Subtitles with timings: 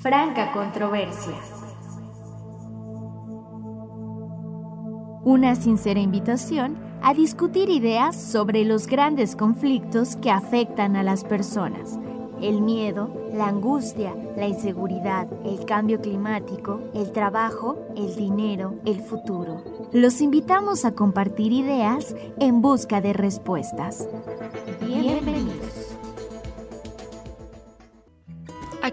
[0.00, 1.34] Franca Controversia.
[5.24, 11.98] Una sincera invitación a discutir ideas sobre los grandes conflictos que afectan a las personas.
[12.40, 19.62] El miedo, la angustia, la inseguridad, el cambio climático, el trabajo, el dinero, el futuro.
[19.92, 24.08] Los invitamos a compartir ideas en busca de respuestas.
[24.80, 25.69] Bienvenidos.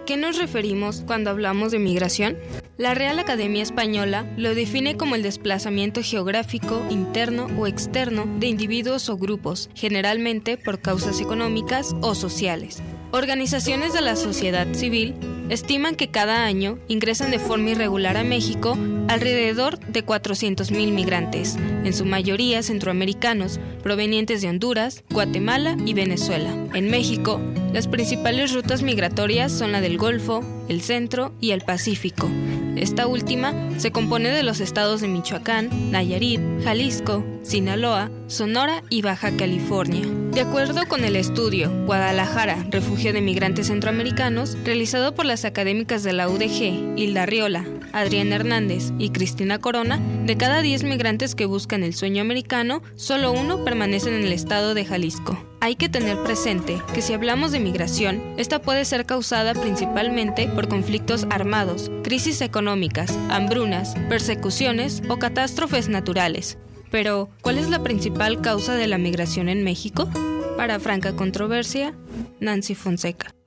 [0.08, 2.38] Qué nos referimos cuando hablamos de migración?
[2.78, 9.10] La Real Academia Española lo define como el desplazamiento geográfico interno o externo de individuos
[9.10, 12.82] o grupos, generalmente por causas económicas o sociales.
[13.10, 15.14] Organizaciones de la sociedad civil
[15.50, 18.78] estiman que cada año ingresan de forma irregular a México
[19.08, 26.50] alrededor de 400.000 migrantes, en su mayoría centroamericanos, provenientes de Honduras, Guatemala y Venezuela.
[26.72, 27.40] En México,
[27.72, 32.28] las principales rutas migratorias son la del Golfo, el Centro y el Pacífico.
[32.76, 39.36] Esta última se compone de los estados de Michoacán, Nayarit, Jalisco, Sinaloa, Sonora y Baja
[39.36, 40.06] California.
[40.32, 46.12] De acuerdo con el estudio Guadalajara, Refugio de Migrantes Centroamericanos, realizado por las académicas de
[46.12, 51.82] la UDG, Hilda Riola, Adrián Hernández y Cristina Corona, de cada 10 migrantes que buscan
[51.82, 55.38] el sueño americano, solo uno permanece en el estado de Jalisco.
[55.60, 60.68] Hay que tener presente que si hablamos de migración, esta puede ser causada principalmente por
[60.68, 66.58] conflictos armados, crisis económicas, hambrunas, persecuciones o catástrofes naturales.
[66.92, 70.08] Pero, ¿cuál es la principal causa de la migración en México?
[70.56, 71.94] Para Franca Controversia,
[72.40, 73.37] Nancy Fonseca.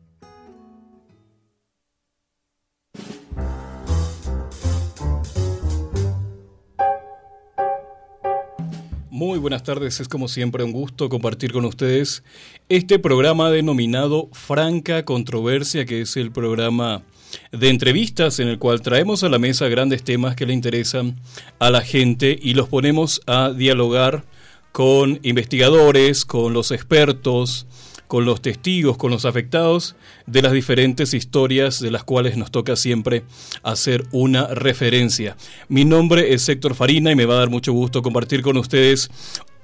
[9.22, 12.24] Muy buenas tardes, es como siempre un gusto compartir con ustedes
[12.70, 17.04] este programa denominado Franca Controversia, que es el programa
[17.52, 21.20] de entrevistas en el cual traemos a la mesa grandes temas que le interesan
[21.60, 24.24] a la gente y los ponemos a dialogar
[24.72, 27.68] con investigadores, con los expertos,
[28.12, 29.96] con los testigos, con los afectados
[30.28, 33.24] de las diferentes historias de las cuales nos toca siempre
[33.64, 35.38] hacer una referencia.
[35.70, 39.10] Mi nombre es Héctor Farina y me va a dar mucho gusto compartir con ustedes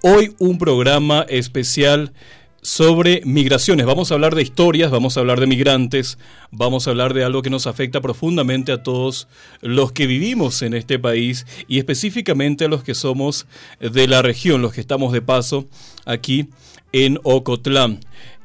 [0.02, 2.14] hoy un programa especial
[2.62, 3.86] sobre migraciones.
[3.86, 6.18] Vamos a hablar de historias, vamos a hablar de migrantes,
[6.50, 9.28] vamos a hablar de algo que nos afecta profundamente a todos
[9.60, 13.46] los que vivimos en este país y específicamente a los que somos
[13.82, 15.68] de la región, los que estamos de paso
[16.06, 16.48] aquí
[16.94, 18.00] en Ocotlán.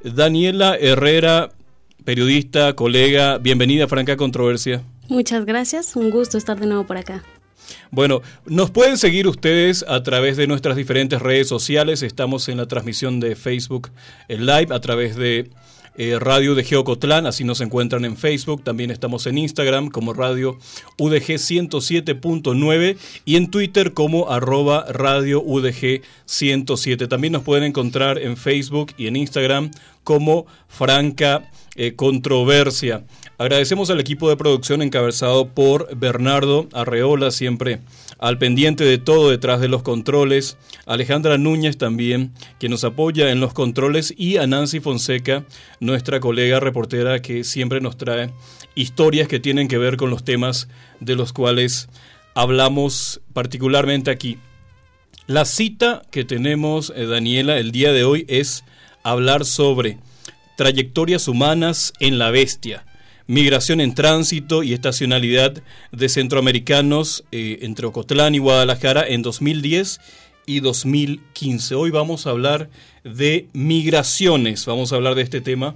[0.04, 1.50] Daniela Herrera,
[2.04, 4.82] periodista, colega, bienvenida a Franca Controversia.
[5.08, 7.22] Muchas gracias, un gusto estar de nuevo por acá.
[7.90, 12.02] Bueno, nos pueden seguir ustedes a través de nuestras diferentes redes sociales.
[12.02, 13.90] Estamos en la transmisión de Facebook
[14.28, 15.50] Live a través de
[15.96, 18.64] eh, Radio de Geocotlán, así nos encuentran en Facebook.
[18.64, 20.58] También estamos en Instagram como Radio
[20.98, 27.08] UDG 107.9 y en Twitter como arroba Radio UDG 107.
[27.08, 29.70] También nos pueden encontrar en Facebook y en Instagram
[30.04, 33.04] como Franca eh, Controversia.
[33.38, 37.80] Agradecemos al equipo de producción encabezado por Bernardo Arreola, siempre
[38.18, 40.56] al pendiente de todo detrás de los controles,
[40.86, 45.44] Alejandra Núñez también, quien nos apoya en los controles, y a Nancy Fonseca,
[45.80, 48.30] nuestra colega reportera que siempre nos trae
[48.74, 50.68] historias que tienen que ver con los temas
[51.00, 51.88] de los cuales
[52.34, 54.38] hablamos particularmente aquí.
[55.26, 58.64] La cita que tenemos, eh, Daniela, el día de hoy es
[59.02, 59.98] hablar sobre
[60.56, 62.84] trayectorias humanas en la bestia
[63.26, 65.62] migración en tránsito y estacionalidad
[65.92, 70.00] de centroamericanos eh, entre Ocotlán y Guadalajara en 2010
[70.46, 71.74] y 2015.
[71.74, 72.68] Hoy vamos a hablar
[73.04, 75.74] de migraciones, vamos a hablar de este tema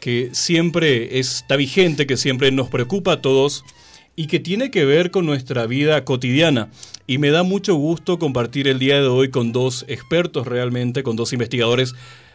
[0.00, 3.64] que siempre está vigente, que siempre nos preocupa a todos
[4.16, 6.68] y que tiene que ver con nuestra vida cotidiana.
[7.06, 11.16] Y me da mucho gusto compartir el día de hoy con dos expertos realmente, con
[11.16, 11.94] dos investigadores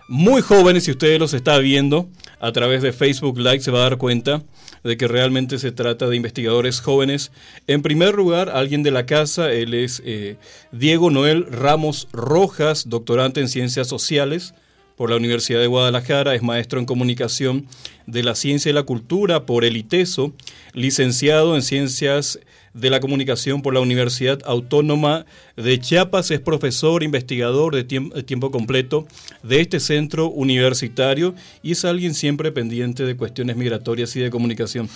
[0.10, 2.10] muy jóvenes, si ustedes los está viendo
[2.40, 4.42] a través de Facebook Live, se va a dar cuenta
[4.84, 7.32] de que realmente se trata de investigadores jóvenes.
[7.68, 10.38] En primer lugar, alguien de la casa, él es eh,
[10.72, 14.56] Diego Noel Ramos Rojas, doctorante en Ciencias Sociales
[15.00, 17.68] por la Universidad de Guadalajara, es maestro en comunicación
[18.06, 20.34] de la ciencia y la cultura por el ITESO,
[20.74, 22.38] licenciado en Ciencias
[22.74, 25.26] de la Comunicación por la Universidad Autónoma
[25.56, 26.32] de Chiapas.
[26.32, 29.08] Es profesor investigador de tiempo, completo
[29.42, 34.90] de este centro universitario y es alguien siempre pendiente de cuestiones migratorias y de comunicación.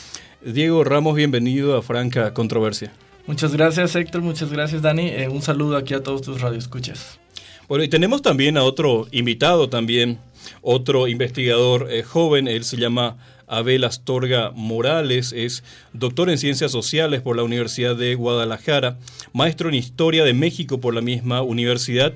[0.44, 2.92] Diego Ramos, bienvenido a Franca Controversia.
[3.26, 5.08] Muchas gracias Héctor, muchas gracias Dani.
[5.08, 7.23] Eh, un saludo aquí a todos tus radioescuchas.
[7.68, 10.20] Bueno, y tenemos también a otro invitado también,
[10.62, 13.18] otro investigador eh, joven, él se llama
[13.48, 15.64] Abel Astorga Morales, es
[15.94, 18.98] doctor en Ciencias Sociales por la Universidad de Guadalajara,
[19.32, 22.14] maestro en Historia de México por la misma universidad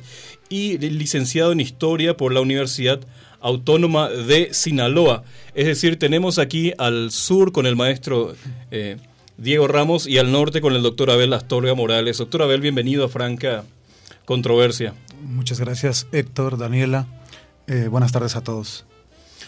[0.49, 2.99] y licenciado en Historia por la Universidad
[3.39, 5.23] Autónoma de Sinaloa.
[5.53, 8.35] Es decir, tenemos aquí al sur con el maestro
[8.71, 8.97] eh,
[9.37, 12.17] Diego Ramos y al norte con el doctor Abel Astorga Morales.
[12.17, 13.63] Doctor Abel, bienvenido a Franca
[14.27, 14.93] Controversia.
[15.21, 17.07] Muchas gracias, Héctor, Daniela.
[17.65, 18.85] Eh, buenas tardes a todos.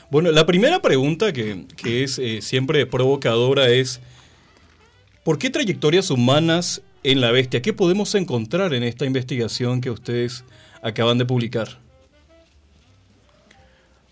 [0.10, 4.00] Bueno, la primera pregunta que, es eh, siempre provocadora es,
[5.26, 7.62] ¿por qué trayectorias humanas en la bestia?
[7.62, 10.46] ¿Qué podemos encontrar en esta investigación que ustedes
[10.82, 11.78] acaban de publicar?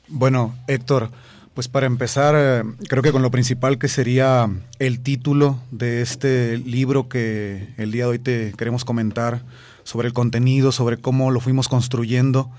[0.10, 1.12] Bueno, Héctor,
[1.54, 4.50] pues para empezar, eh, creo que con lo principal que sería
[4.80, 9.44] el título de este libro que el día de hoy te queremos comentar
[9.88, 12.52] sobre el contenido, sobre cómo lo fuimos construyendo.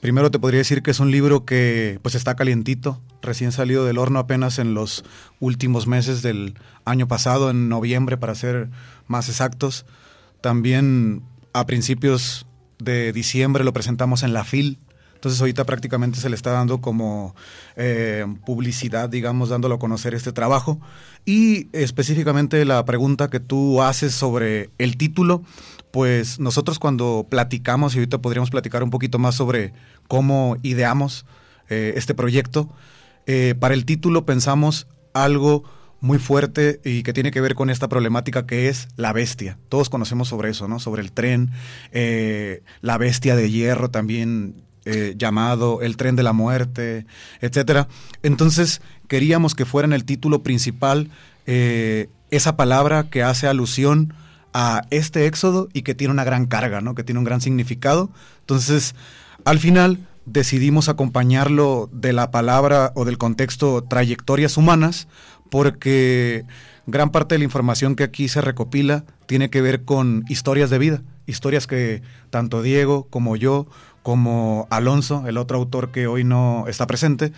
[0.00, 3.98] Primero te podría decir que es un libro que pues está calientito, recién salido del
[3.98, 5.04] horno apenas en los
[5.38, 8.68] últimos meses del año pasado, en noviembre para ser
[9.06, 9.86] más exactos.
[10.40, 12.46] También a principios
[12.80, 14.80] de diciembre lo presentamos en la FIL.
[15.14, 17.36] Entonces ahorita prácticamente se le está dando como
[17.76, 20.80] eh, publicidad, digamos, dándolo a conocer este trabajo.
[21.24, 25.44] Y específicamente la pregunta que tú haces sobre el título,
[25.92, 29.72] pues nosotros cuando platicamos, y ahorita podríamos platicar un poquito más sobre
[30.08, 31.26] cómo ideamos
[31.68, 32.68] eh, este proyecto,
[33.26, 35.64] eh, para el título pensamos algo
[36.00, 39.58] muy fuerte y que tiene que ver con esta problemática que es la bestia.
[39.68, 40.80] Todos conocemos sobre eso, ¿no?
[40.80, 41.50] Sobre el tren,
[41.92, 44.64] eh, la bestia de hierro también
[45.14, 47.06] llamado el tren de la muerte,
[47.40, 47.86] etcétera.
[48.24, 51.08] Entonces queríamos que fuera en el título principal
[51.46, 54.12] esa palabra que hace alusión
[54.52, 56.94] a este éxodo y que tiene una gran carga, ¿no?
[56.94, 58.10] Que tiene un gran significado.
[58.40, 58.94] Entonces,
[59.44, 65.08] al final decidimos acompañarlo de la palabra o del contexto trayectorias humanas
[65.50, 66.44] porque
[66.86, 70.78] gran parte de la información que aquí se recopila tiene que ver con historias de
[70.78, 73.66] vida, historias que tanto Diego como yo,
[74.02, 77.32] como Alonso, el otro autor que hoy no está presente,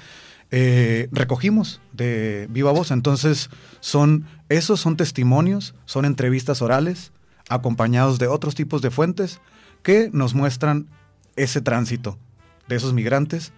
[0.50, 2.90] eh, recogimos de viva voz.
[2.90, 3.50] Entonces,
[3.80, 7.12] son esos son testimonios, son entrevistas orales,
[7.48, 9.40] acompañados de otros tipos de fuentes
[9.82, 10.88] que nos muestran
[11.36, 12.18] ese tránsito
[12.68, 13.52] de esos migrantes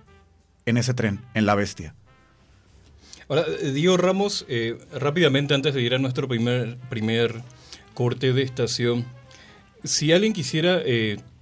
[0.64, 1.94] en ese tren, en la bestia.
[3.28, 7.42] Ahora, eh, Diego Ramos, eh, rápidamente antes de ir a nuestro primer, primer
[7.94, 9.04] corte de estación,
[9.84, 10.82] si alguien quisiera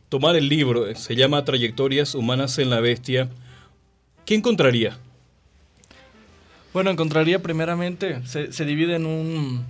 [0.08, 3.31] tomar el libro, se llama Trayectorias Humanas en la Bestia,
[4.26, 4.99] ¿qué encontraría?
[6.75, 9.65] Bueno, encontraría primeramente, se, divide en un,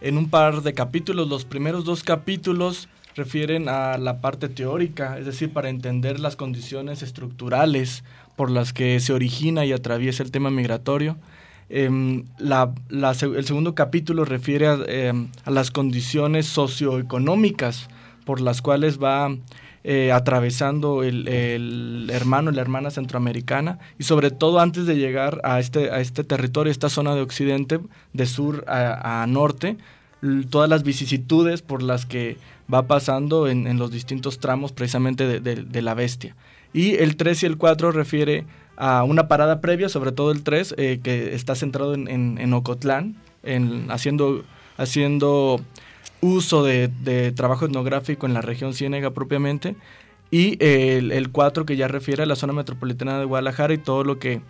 [0.00, 1.28] en un par de capítulos.
[1.28, 7.02] Los primeros dos capítulos refieren a la parte teórica, es decir, para entender las condiciones
[7.02, 8.02] estructurales
[8.34, 11.16] por las que se origina y atraviesa el tema migratorio.
[11.68, 17.88] Em, el segundo capítulo refiere a, em, a, las condiciones socioeconómicas
[18.24, 19.36] por las cuales va
[19.82, 25.58] eh, atravesando el, el, hermano la hermana centroamericana y sobre todo antes de llegar a
[25.58, 27.80] este, a este territorio, esta zona de occidente,
[28.12, 29.78] de sur a, norte,
[30.50, 32.36] todas las vicisitudes por las que
[32.72, 36.36] va pasando en, los distintos tramos precisamente de, la bestia.
[36.74, 38.44] Y el 3 y el 4 refiere
[38.76, 42.52] a una parada previa, sobre todo el 3, eh, que está centrado en, en, en
[42.52, 44.44] Ocotlán, en, haciendo,
[44.76, 45.60] haciendo
[46.20, 49.76] uso de, trabajo etnográfico en la región Ciénega propiamente,
[50.30, 54.18] y el, 4 que ya refiere a la zona metropolitana de Guadalajara y todo lo
[54.18, 54.40] que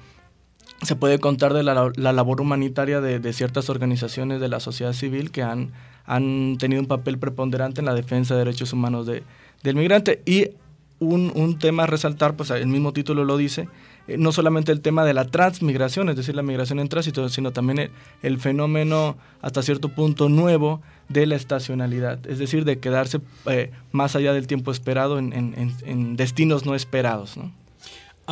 [0.82, 5.42] se puede contar de la, labor humanitaria de, ciertas organizaciones de la sociedad civil que
[5.42, 5.70] han,
[6.04, 9.22] han tenido un papel preponderante en la defensa de derechos humanos de,
[9.62, 10.22] del migrante.
[10.26, 10.50] Y
[10.98, 13.68] un, un tema a resaltar, pues el mismo título lo dice,
[14.10, 17.52] eh, no solamente el tema de la transmigración, es decir, la migración en tránsito, sino
[17.52, 17.90] también
[18.22, 24.16] el, fenómeno hasta cierto punto nuevo de la estacionalidad, es decir, de quedarse eh, más
[24.16, 27.36] allá del tiempo esperado en, en destinos no esperados.
[27.36, 27.52] ¿no?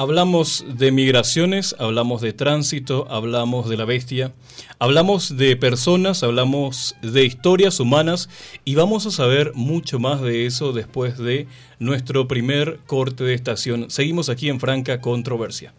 [0.00, 4.32] Hablamos de migraciones, hablamos de tránsito, hablamos de la bestia,
[4.78, 8.28] hablamos de personas, hablamos de historias humanas
[8.64, 11.49] y vamos a saber mucho más de eso después de
[11.80, 13.90] nuestro primer corte de estación.
[13.90, 15.75] Seguimos aquí en Franca Controversia.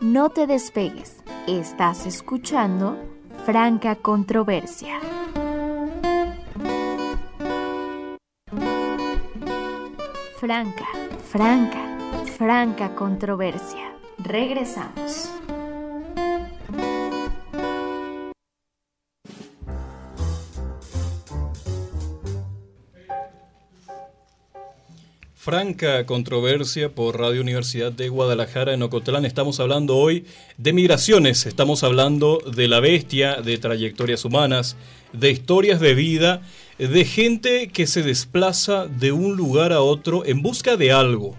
[0.00, 1.17] No te despegues,
[1.56, 2.98] estás escuchando
[3.46, 5.00] Franca Controversia.
[10.38, 10.86] Franca,
[11.24, 11.98] franca,
[12.36, 13.92] franca controversia.
[14.18, 15.30] Regresamos.
[25.40, 29.24] Franca Controversia por Radio Universidad de Guadalajara en Ocotlán.
[29.24, 30.24] Estamos hablando hoy
[30.56, 34.76] de migraciones, estamos hablando de la bestia, de trayectorias humanas,
[35.12, 36.42] de historias de vida,
[36.78, 41.36] de gente que se desplaza de un lugar a otro en busca de algo,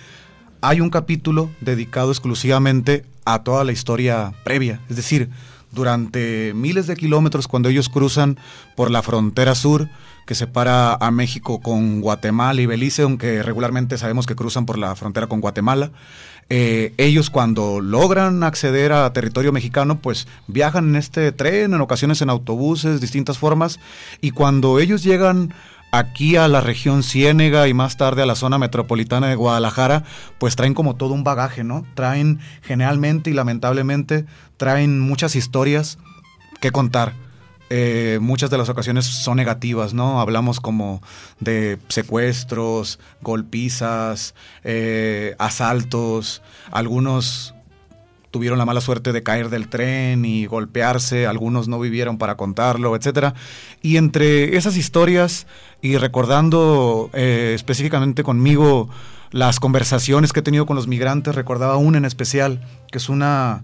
[0.61, 4.81] hay un capítulo dedicado exclusivamente a toda la historia previa.
[4.89, 5.31] Es decir,
[5.73, 8.39] durante miles de kilómetros cuando ellos cruzan
[8.77, 9.89] por la frontera sur,
[10.31, 14.95] que separa a México con Guatemala y Belice, aunque regularmente sabemos que cruzan por la
[14.95, 15.91] frontera con Guatemala.
[16.49, 22.23] Eh, ellos cuando logran acceder a territorio mexicano, pues viajan en este tren, en ocasiones
[22.23, 23.81] en autobuses, distintas formas,
[24.21, 25.53] y cuando ellos llegan
[25.91, 30.05] aquí a la región Ciénega y más tarde a la zona metropolitana de Guadalajara,
[30.39, 31.85] pues traen como todo un bagaje, ¿no?
[31.95, 34.27] Traen generalmente y lamentablemente,
[34.59, 35.99] traen muchas historias
[36.61, 37.15] que contar
[37.71, 40.21] eh, muchas de las ocasiones son negativas, ¿no?
[40.21, 41.01] Hablamos como
[41.39, 44.35] de secuestros, golpizas,
[44.65, 47.55] eh, asaltos, algunos
[48.33, 52.97] tuvieron la mala suerte de caer del tren y golpearse, algunos no vivieron para contarlo,
[52.97, 53.35] etcétera.
[53.83, 55.47] Y entre esas historias
[55.81, 58.89] y recordando eh, específicamente conmigo
[59.31, 62.61] las conversaciones que he tenido con los migrantes, recordaba una en especial,
[62.91, 63.63] que es una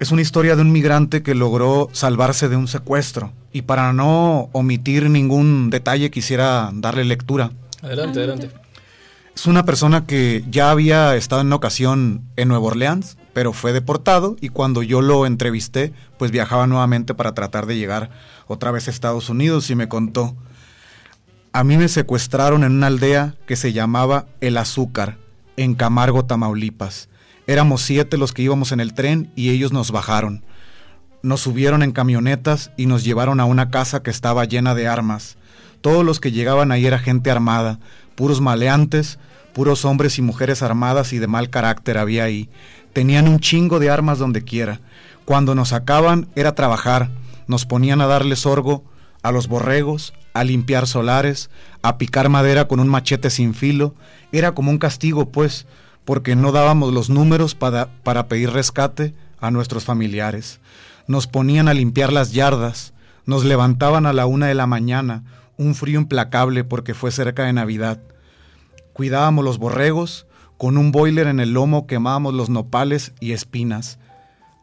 [0.00, 3.32] es una historia de un migrante que logró salvarse de un secuestro.
[3.52, 7.50] Y para no omitir ningún detalle quisiera darle lectura.
[7.82, 8.50] Adelante, adelante.
[9.36, 13.74] Es una persona que ya había estado en una ocasión en Nueva Orleans, pero fue
[13.74, 18.10] deportado y cuando yo lo entrevisté, pues viajaba nuevamente para tratar de llegar
[18.46, 20.34] otra vez a Estados Unidos y me contó,
[21.52, 25.18] a mí me secuestraron en una aldea que se llamaba El Azúcar,
[25.58, 27.09] en Camargo, Tamaulipas.
[27.50, 30.44] Éramos siete los que íbamos en el tren y ellos nos bajaron.
[31.24, 35.36] Nos subieron en camionetas y nos llevaron a una casa que estaba llena de armas.
[35.80, 37.80] Todos los que llegaban ahí era gente armada,
[38.14, 39.18] puros maleantes,
[39.52, 42.48] puros hombres y mujeres armadas y de mal carácter había ahí.
[42.92, 44.80] Tenían un chingo de armas donde quiera.
[45.24, 47.10] Cuando nos sacaban era trabajar,
[47.48, 48.84] nos ponían a darle sorgo
[49.24, 51.50] a los borregos, a limpiar solares,
[51.82, 53.96] a picar madera con un machete sin filo.
[54.30, 55.66] Era como un castigo, pues,
[56.04, 60.60] porque no dábamos los números para, para pedir rescate a nuestros familiares.
[61.06, 62.92] Nos ponían a limpiar las yardas,
[63.26, 65.24] nos levantaban a la una de la mañana,
[65.56, 68.00] un frío implacable porque fue cerca de Navidad.
[68.92, 70.26] Cuidábamos los borregos,
[70.56, 73.98] con un boiler en el lomo quemábamos los nopales y espinas.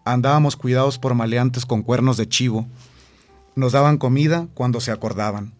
[0.06, 2.68] Andábamos cuidados por maleantes con cuernos de chivo.
[3.56, 5.54] Nos daban comida cuando se acordaban.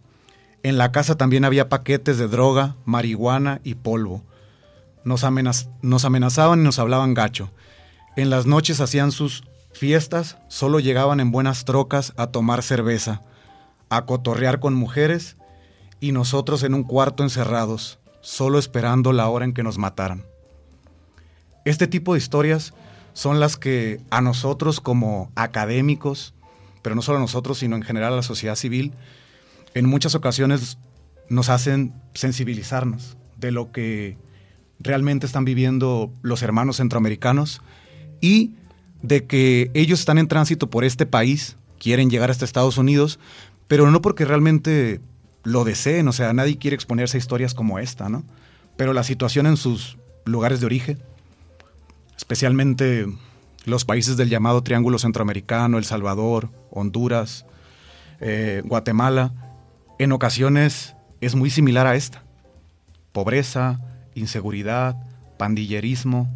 [0.64, 4.24] En la casa también había paquetes de droga, marihuana y polvo
[5.08, 7.50] nos, amenazaban y nos hablaban gacho.
[8.16, 13.22] En las noches hacían sus fiestas, solo llegaban en buenas trocas a tomar cerveza,
[13.90, 15.38] a cotorrear con mujeres
[16.00, 20.26] y nosotros en un cuarto encerrados, solo esperando la hora en que nos mataran.
[21.64, 22.74] Este tipo de historias
[23.14, 26.34] son las que a nosotros como académicos,
[26.82, 28.94] pero no solo a nosotros, sino en general a la sociedad civil,
[29.74, 30.78] en muchas ocasiones
[31.30, 34.18] nos hacen sensibilizarnos de lo que
[34.80, 37.62] realmente están viviendo los hermanos centroamericanos
[38.22, 38.54] y
[39.02, 43.20] de que ellos están en tránsito por este país, quieren llegar hasta Estados Unidos,
[43.68, 45.02] pero no porque realmente
[45.44, 48.24] lo deseen, o sea, nadie quiere exponerse a historias como esta, ¿no?
[48.76, 51.00] Pero la situación en sus lugares de origen,
[52.18, 53.08] especialmente
[53.66, 57.46] los países del llamado Triángulo Centroamericano, El Salvador, Honduras,
[58.20, 59.34] eh, Guatemala,
[60.00, 62.24] en ocasiones es muy similar a esta.
[63.12, 63.80] Pobreza,
[64.18, 64.96] inseguridad,
[65.38, 66.28] pandillerismo,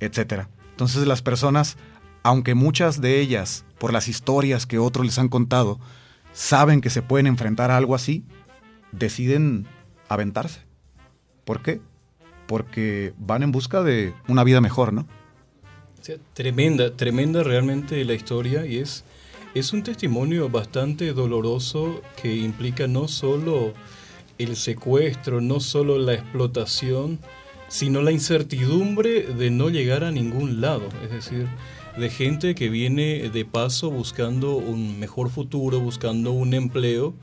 [0.00, 0.46] etc.
[0.70, 1.76] Entonces las personas,
[2.22, 5.78] aunque muchas de ellas, por las historias que otros les han contado,
[6.32, 8.24] saben que se pueden enfrentar a algo así,
[8.92, 9.66] deciden
[10.08, 10.60] aventarse.
[11.44, 11.80] ¿Por qué?
[12.46, 15.06] Porque van en busca de una vida mejor, ¿no?
[16.34, 19.04] tremenda, tremenda realmente la historia y es,
[19.54, 23.72] es un testimonio bastante doloroso que implica no solo
[24.38, 27.18] el secuestro, no solo la explotación,
[27.68, 30.88] sino la incertidumbre de no llegar a ningún lado.
[31.04, 31.46] Es decir,
[31.96, 37.14] de gente que viene de paso buscando un mejor futuro, buscando un empleo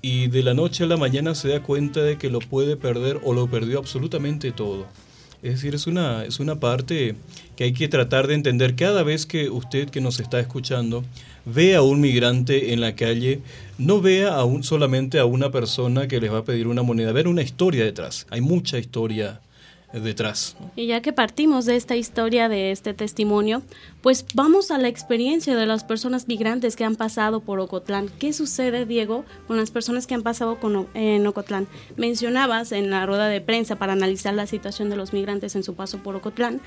[0.00, 3.20] y de la noche a la mañana se da cuenta de que lo puede perder
[3.22, 4.86] o lo perdió absolutamente todo.
[5.42, 7.16] Es decir, es una, es una parte
[7.56, 11.04] que hay que tratar de entender cada vez que usted que nos está escuchando
[11.44, 13.40] ve a un migrante en la calle,
[13.78, 17.12] no vea a un, solamente a una persona que les va a pedir una moneda,
[17.12, 18.26] ver una historia detrás.
[18.30, 19.40] Hay mucha historia
[20.74, 23.62] Y ya que partimos de esta historia, de este testimonio,
[24.00, 28.08] pues vamos a la experiencia de las personas migrantes que han pasado por Ocotlán.
[28.18, 31.68] ¿Qué sucede, Diego, con las personas que han pasado con, en Ocotlán?
[31.96, 35.74] Mencionabas en la rueda de prensa para analizar la situación de los migrantes en su
[35.74, 36.60] paso por Ocotlán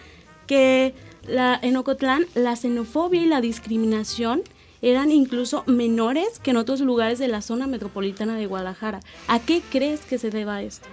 [0.47, 0.93] que
[1.27, 4.43] la, en Ocotlán la xenofobia y la discriminación
[4.81, 8.99] eran incluso menores que en otros lugares de la zona metropolitana de Guadalajara.
[9.27, 10.87] ¿A qué crees que se deba esto?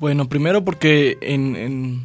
[0.00, 2.04] Bueno, primero porque en,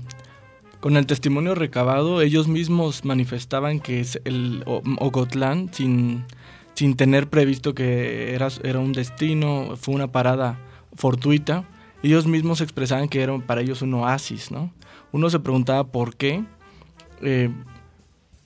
[0.80, 6.26] con el testimonio recabado ellos mismos manifestaban que es el Ocotlán sin,
[6.74, 10.60] sin tener previsto que era, era un destino, fue una parada
[10.96, 11.66] fortuita.
[12.02, 14.74] Ellos mismos expresaban que era para ellos un oasis, ¿no?
[15.12, 16.44] Uno se preguntaba por qué.
[17.22, 17.52] Eh,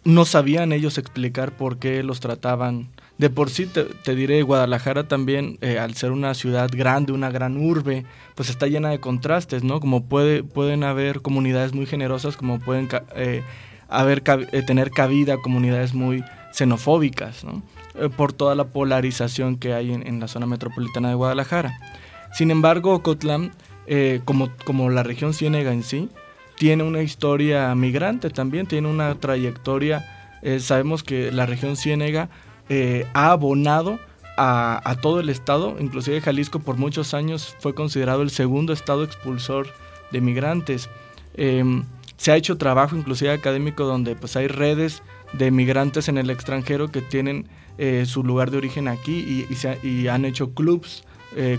[0.04, 2.89] no sabían ellos explicar por qué los trataban.
[3.17, 7.58] De por sí, te, diré, Guadalajara también, eh, al ser una ciudad grande, una gran
[7.58, 9.80] urbe, pues está llena de contrastes, ¿no?
[9.80, 13.41] Como puede, pueden haber comunidades muy generosas, como pueden eh,
[13.89, 17.63] haber, eh, tener cabida comunidades muy xenofóbicas, ¿no?
[18.15, 21.80] por toda la polarización que hay en, la zona metropolitana de Guadalajara.
[22.32, 23.51] Sin embargo, Cotlán,
[24.23, 26.08] como, como la región Ciénega en sí,
[26.58, 30.06] tiene una historia migrante también, tiene una trayectoria.
[30.60, 32.30] Sabemos que la región Ciénega
[32.69, 33.99] eh, ha abonado
[34.39, 39.67] a, todo el estado, inclusive Jalisco por muchos años fue considerado el segundo estado expulsor
[40.12, 40.89] de migrantes.
[41.34, 41.86] Em,
[42.17, 45.01] se ha hecho trabajo inclusive académico donde pues hay redes
[45.34, 47.47] de migrantes en el extranjero que tienen
[47.80, 49.45] eh, su lugar de origen aquí
[49.84, 51.03] y, y han hecho clubs,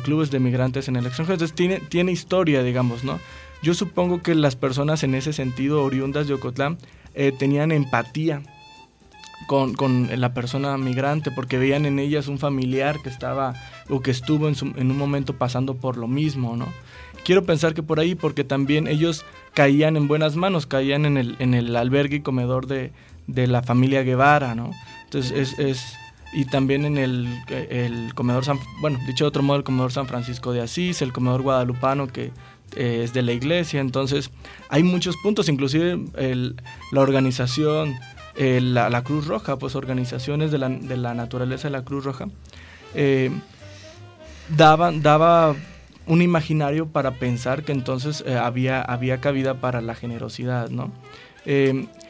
[0.03, 1.35] clubes de migrantes en el extranjero.
[1.35, 3.21] Entonces tiene, tiene historia, digamos, ¿no?
[3.63, 6.79] Yo supongo que las personas en ese sentido, oriundas de Ocotlán,
[7.15, 8.43] eh, tenían empatía
[9.49, 13.55] con, la persona migrante porque veían en ellas un familiar que estaba
[13.89, 16.69] o que estuvo en, un momento pasando por lo mismo, ¿no?
[17.25, 21.37] Quiero pensar que por ahí porque también ellos caían en buenas manos, caían en el,
[21.39, 22.93] en el albergue y comedor de,
[23.27, 24.71] la familia Guevara, ¿no?
[25.05, 25.95] Entonces es,
[26.35, 30.07] y también en el, el comedor San, bueno, dicho de otro modo, el comedor San
[30.07, 32.33] Francisco de Asís, el comedor guadalupano que
[32.77, 34.31] eh, es de la iglesia, entonces
[34.69, 35.99] hay muchos puntos, inclusive
[36.93, 37.95] la organización,
[38.39, 42.29] la, Cruz Roja, pues organizaciones de la, de la, naturaleza de la Cruz Roja,
[42.95, 43.31] eh,
[44.57, 45.55] daba
[46.07, 50.93] un imaginario para pensar que entonces eh, había, había cabida para la generosidad, ¿no?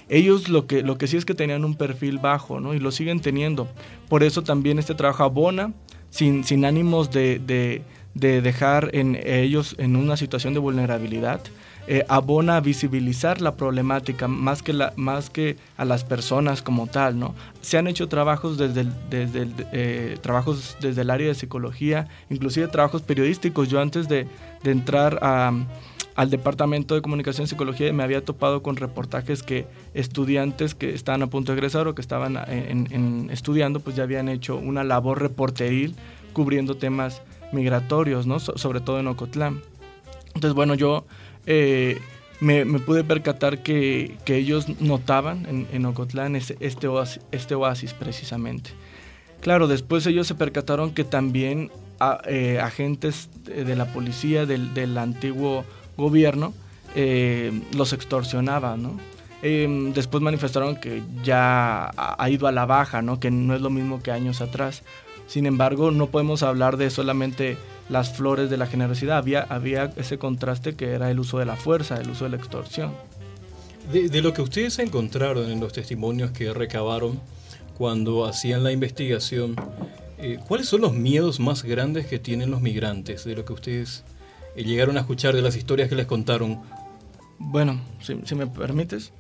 [0.08, 2.74] ellos lo que, lo que sí es que tenían un perfil bajo, ¿no?
[2.74, 3.68] Y lo siguen teniendo.
[4.08, 5.74] Por eso también este trabajo abona,
[6.10, 7.84] sin, sin ánimos de
[8.18, 11.40] de dejar en ellos en una situación de vulnerabilidad,
[11.90, 16.86] eh, abona a visibilizar la problemática más que, la, más que a las personas como
[16.86, 17.18] tal.
[17.18, 17.34] ¿no?
[17.62, 22.06] Se han hecho trabajos desde el, desde el, eh, trabajos desde el área de psicología,
[22.28, 23.70] inclusive trabajos periodísticos.
[23.70, 24.26] Yo antes de,
[24.62, 25.50] de entrar a,
[26.14, 31.22] al departamento de comunicación y psicología me había topado con reportajes que estudiantes que estaban
[31.22, 35.22] a punto de egresar o que estaban en, estudiando pues ya habían hecho una labor
[35.22, 35.96] reporteril
[36.34, 38.40] cubriendo temas migratorios, ¿no?
[38.40, 39.62] sobre todo en Ocotlán.
[40.34, 41.06] Entonces, bueno, yo
[41.50, 41.98] eh,
[42.40, 48.70] me, pude percatar que, ellos notaban en, Ocotlán este, este, oasis, precisamente.
[49.40, 51.70] Claro, después ellos se percataron que también
[52.26, 55.64] eh, agentes de la policía del, antiguo
[55.96, 56.52] gobierno
[56.94, 59.18] eh, los extorsionaban, ¿no?
[59.40, 63.20] después manifestaron que ya ha ido a la baja, ¿no?
[63.20, 64.82] Que no es lo mismo que años atrás.
[65.28, 67.58] Sin embargo, no podemos hablar de solamente
[67.90, 69.18] las flores de la generosidad.
[69.18, 72.36] Había, había ese contraste que era el uso de la fuerza, el uso de la
[72.38, 72.92] extorsión.
[73.92, 77.20] De, lo que ustedes encontraron en los testimonios que recabaron
[77.76, 79.54] cuando hacían la investigación,
[80.18, 83.24] eh, ¿cuáles son los miedos más grandes que tienen los migrantes?
[83.24, 84.04] De lo que ustedes
[84.56, 86.60] eh, llegaron a escuchar, de las historias que les contaron.
[87.38, 89.12] Bueno, si, me permites.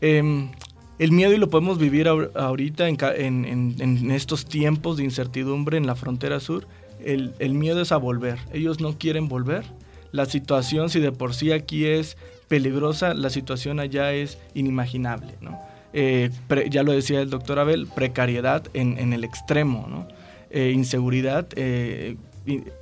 [0.00, 0.50] Em,
[0.98, 6.40] el miedo, y lo podemos vivir ahorita en, estos tiempos de incertidumbre en la frontera
[6.40, 6.66] sur,
[7.04, 8.38] el, miedo es a volver.
[8.52, 9.64] Ellos no quieren volver.
[10.12, 12.16] La situación, si de por sí aquí es
[12.48, 15.60] peligrosa, la situación allá es inimaginable, ¿no?
[15.92, 16.30] Eh,
[16.70, 20.08] ya lo decía el doctor Abel, precariedad en, el extremo,
[20.50, 22.16] eh, inseguridad eh,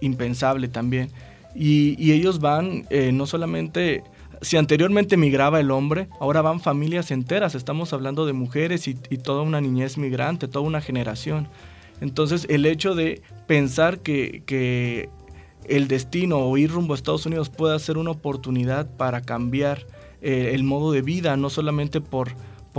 [0.00, 1.10] impensable también.
[1.54, 4.02] Y, ellos van no solamente,
[4.42, 9.42] si anteriormente migraba el hombre, ahora van familias enteras, estamos hablando de mujeres y, toda
[9.42, 11.48] una niñez migrante, toda una generación.
[12.00, 15.08] Entonces el hecho de pensar que, que
[15.68, 19.86] el destino o ir rumbo a Estados Unidos puede ser una oportunidad para cambiar
[20.20, 22.34] el modo de vida, no solamente por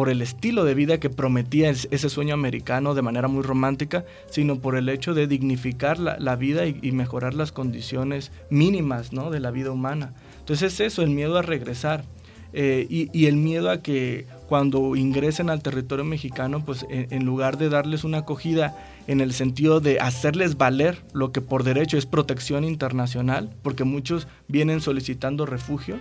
[0.09, 4.75] el estilo de vida que prometía ese sueño americano de manera muy romántica, sino por
[4.75, 9.29] el hecho de dignificar la, vida y, mejorar las condiciones mínimas ¿no?
[9.29, 10.13] de la vida humana.
[10.43, 12.03] Entonces es eso, el miedo a regresar
[12.51, 17.69] eh, y, el miedo a que cuando ingresen al territorio mexicano, pues en, lugar de
[17.69, 18.75] darles una acogida
[19.07, 24.27] en el sentido de hacerles valer lo que por derecho es protección internacional, porque muchos
[24.49, 25.97] vienen solicitando refugio,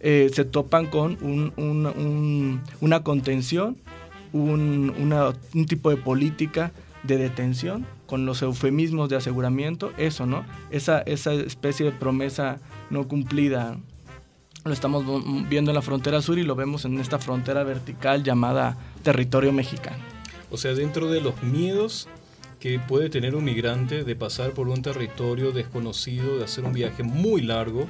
[0.00, 1.18] eh, se topan con
[2.80, 3.76] una contención,
[4.32, 10.44] un, tipo de política de detención, con los eufemismos de aseguramiento, eso, ¿no?
[10.70, 13.78] Esa, esa especie de promesa no cumplida.
[14.66, 15.02] Lo estamos
[15.48, 19.96] viendo en la frontera sur y lo vemos en esta frontera vertical llamada territorio mexicano.
[20.50, 22.06] O sea, dentro de los miedos
[22.60, 27.02] que puede tener un migrante de pasar por un territorio desconocido, de hacer un viaje
[27.02, 27.86] muy largo,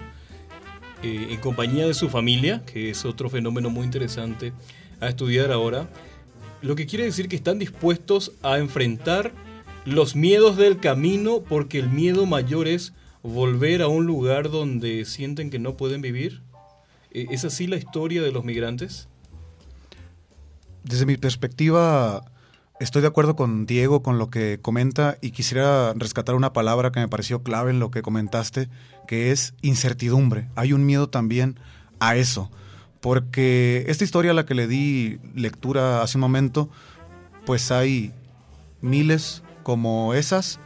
[1.02, 4.52] eh, en compañía de su familia, que es otro fenómeno muy interesante
[5.00, 5.88] a estudiar ahora,
[6.60, 9.32] lo que quiere decir que están dispuestos a enfrentar
[9.84, 12.92] los miedos del camino porque el miedo mayor es
[13.22, 16.42] volver a un lugar donde sienten que no pueden vivir.
[17.10, 19.08] Eh, ¿Es así la historia de los migrantes?
[20.84, 22.24] Desde mi perspectiva,
[22.80, 27.00] estoy de acuerdo con Diego, con lo que comenta, y quisiera rescatar una palabra que
[27.00, 28.68] me pareció clave en lo que comentaste,
[29.06, 30.48] que es incertidumbre.
[30.56, 31.58] Hay un miedo también
[32.00, 32.50] a eso,
[33.00, 36.68] porque esta historia a la que le di lectura hace un momento,
[37.46, 38.12] pues hay
[38.80, 40.58] miles como esas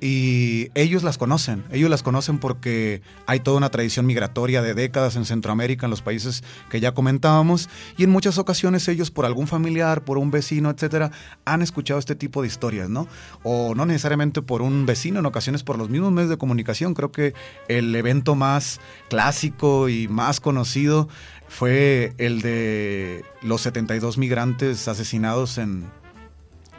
[0.00, 5.16] y ellos las conocen, ellos las conocen porque hay toda una tradición migratoria de décadas
[5.16, 9.46] en Centroamérica, en los países que ya comentábamos, y en muchas ocasiones ellos por algún
[9.46, 11.12] familiar, por un vecino, etcétera,
[11.46, 13.08] han escuchado este tipo de historias, ¿no?
[13.42, 16.92] O no necesariamente por un vecino, en ocasiones por los mismos medios de comunicación.
[16.92, 17.32] Creo que
[17.68, 21.08] el evento más clásico y más conocido
[21.48, 25.86] fue el de los 72 migrantes asesinados en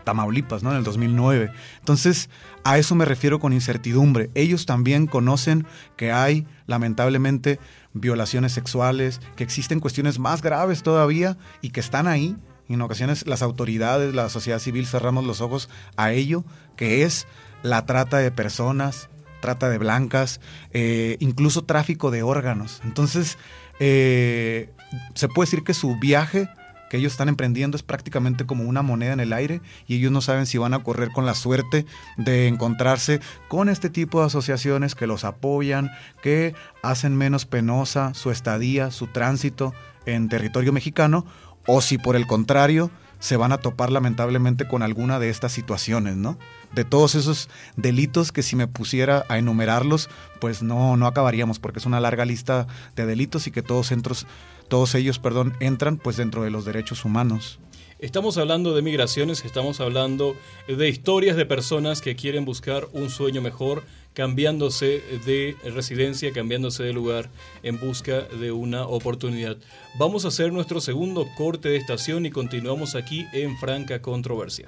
[0.07, 0.71] Tamaulipas, ¿no?
[0.71, 1.51] En el 2009.
[1.79, 2.29] Entonces,
[2.63, 4.29] a eso me refiero con incertidumbre.
[4.35, 5.67] Ellos también conocen
[5.97, 7.59] que hay, lamentablemente,
[7.91, 12.37] violaciones sexuales, que existen cuestiones más graves todavía y que están ahí.
[12.69, 15.67] En ocasiones las autoridades, la sociedad civil cerramos los ojos
[15.97, 16.45] a ello,
[16.77, 17.27] que es
[17.61, 19.09] la trata de personas,
[19.41, 20.39] trata de blancas,
[20.71, 22.79] eh, incluso tráfico de órganos.
[22.85, 23.37] Entonces,
[23.81, 24.69] eh,
[25.15, 26.47] se puede decir que su viaje
[26.89, 30.21] que ellos están emprendiendo es prácticamente como una moneda en el aire y ellos no
[30.21, 31.85] saben si van a correr con la suerte
[32.17, 38.31] de encontrarse con este tipo de asociaciones que los apoyan, que hacen menos penosa su
[38.31, 39.73] estadía, su tránsito
[40.05, 41.25] en territorio mexicano,
[41.65, 46.15] o si por el contrario se van a topar lamentablemente con alguna de estas situaciones,
[46.15, 46.37] ¿no?
[46.73, 51.79] De todos esos delitos que si me pusiera a enumerarlos, pues no, no acabaríamos, porque
[51.79, 54.27] es una larga lista de delitos y que todos centros
[54.67, 57.59] todos ellos, perdón, entran pues dentro de los derechos humanos.
[57.99, 60.35] Estamos hablando de migraciones, estamos hablando
[60.67, 66.93] de historias de personas que quieren buscar un sueño mejor, cambiándose de residencia, cambiándose de
[66.93, 67.31] lugar
[67.63, 69.57] en busca de una oportunidad.
[69.97, 74.67] Vamos a hacer nuestro segundo corte de estación y continuamos aquí en Franca Controversia.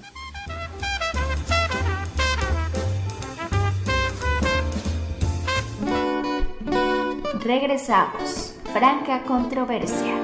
[7.44, 8.49] Regresamos.
[8.74, 10.16] Franca Controversia.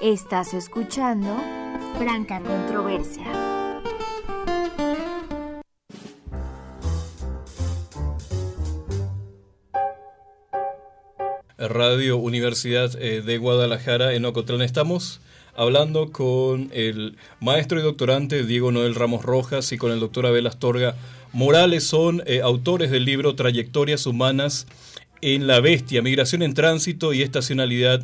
[0.00, 1.36] Estás escuchando
[1.98, 3.24] Franca Controversia.
[11.58, 14.62] Radio Universidad eh, de Guadalajara en Ocotlán.
[14.62, 15.20] Estamos
[15.56, 20.46] hablando con el maestro y doctorante Diego Noel Ramos Rojas y con el doctor Abel
[20.46, 20.94] Astorga
[21.32, 24.66] Morales son eh, autores del libro Trayectorias Humanas
[25.20, 28.02] en La Bestia, Migración en Tránsito y Estacionalidad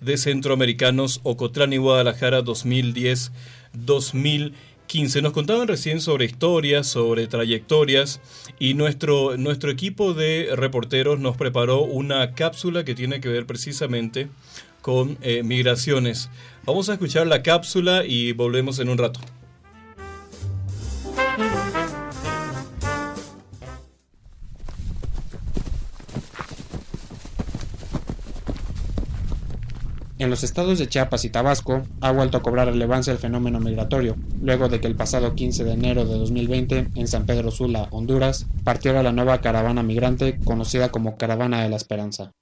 [0.00, 5.22] de Centroamericanos, Ocotlán y Guadalajara 2010-2015.
[5.22, 8.20] Nos contaban recién sobre historias, sobre trayectorias
[8.58, 14.28] y nuestro, nuestro equipo de reporteros nos preparó una cápsula que tiene que ver precisamente
[14.82, 16.28] con eh, migraciones.
[16.64, 19.20] Vamos a escuchar la cápsula y volvemos en un rato.
[30.18, 34.16] En los estados de Chiapas y Tabasco ha vuelto a cobrar relevancia el fenómeno migratorio,
[34.40, 38.46] luego de que el pasado 15 de enero de 2020 en San Pedro Sula, Honduras,
[38.64, 42.32] partiera la nueva caravana migrante conocida como Caravana de la Esperanza.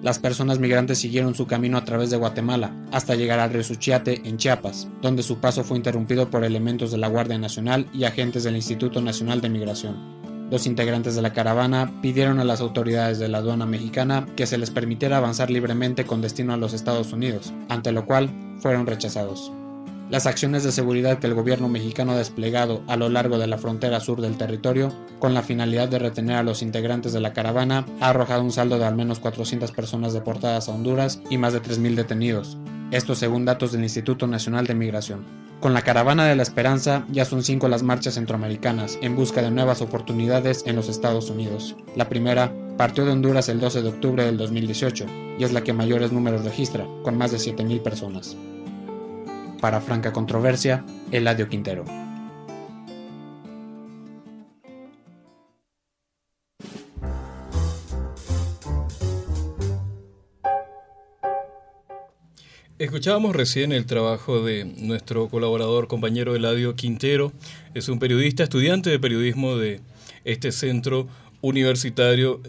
[0.00, 4.20] Las personas migrantes siguieron su camino a través de Guatemala hasta llegar al río Suchiate
[4.24, 8.44] en Chiapas, donde su paso fue interrumpido por elementos de la Guardia Nacional y agentes
[8.44, 10.23] del Instituto Nacional de Migración.
[10.54, 14.56] Los integrantes de la caravana pidieron a las autoridades de la aduana mexicana que se
[14.56, 19.50] les permitiera avanzar libremente con destino a los Estados Unidos, ante lo cual fueron rechazados.
[20.10, 23.58] Las acciones de seguridad que el gobierno mexicano ha desplegado a lo largo de la
[23.58, 27.84] frontera sur del territorio, con la finalidad de retener a los integrantes de la caravana,
[28.00, 31.62] ha arrojado un saldo de al menos 400 personas deportadas a Honduras y más de
[31.62, 32.58] 3.000 detenidos,
[32.92, 35.43] esto según datos del Instituto Nacional de Migración.
[35.60, 39.50] Con la Caravana de la Esperanza ya son cinco las marchas centroamericanas en busca de
[39.50, 41.74] nuevas oportunidades en los Estados Unidos.
[41.96, 45.06] La primera partió de Honduras el 12 de octubre del 2018
[45.38, 48.36] y es la que mayores números registra, con más de 7.000 personas.
[49.60, 51.84] Para Franca Controversia, Eladio Quintero.
[62.84, 67.32] Escuchábamos recién el trabajo de nuestro colaborador, compañero Eladio Quintero.
[67.72, 69.80] Es un periodista, estudiante de periodismo de
[70.24, 71.08] este centro
[71.40, 72.42] universitario.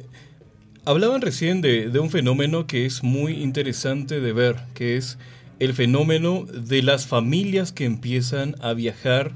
[0.83, 5.17] Hablaban recién de, de, un fenómeno que es muy interesante de ver, que es
[5.59, 9.31] el fenómeno de las familias que empiezan a viajar,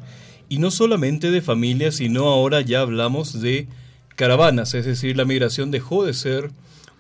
[0.50, 3.70] y no solamente de familias, sino ahora ya hablamos de
[4.18, 6.52] caravanas, es decir, la migración dejó de ser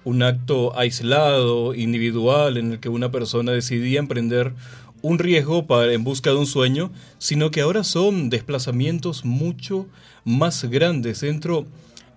[0.03, 4.53] un acto aislado, individual, en el que una persona decidía emprender
[5.01, 9.87] un riesgo para, en busca de un sueño, sino que ahora son desplazamientos mucho
[10.25, 11.65] más grandes dentro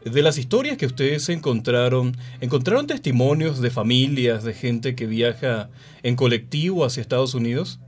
[0.04, 2.16] de las historias que ustedes encontraron.
[2.40, 5.70] ¿Encontraron testimonios de familias, de gente que viaja
[6.02, 7.78] en colectivo hacia Estados Unidos?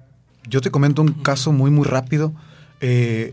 [0.48, 2.32] Yo te comento un caso muy, muy rápido.
[2.80, 3.32] Eh,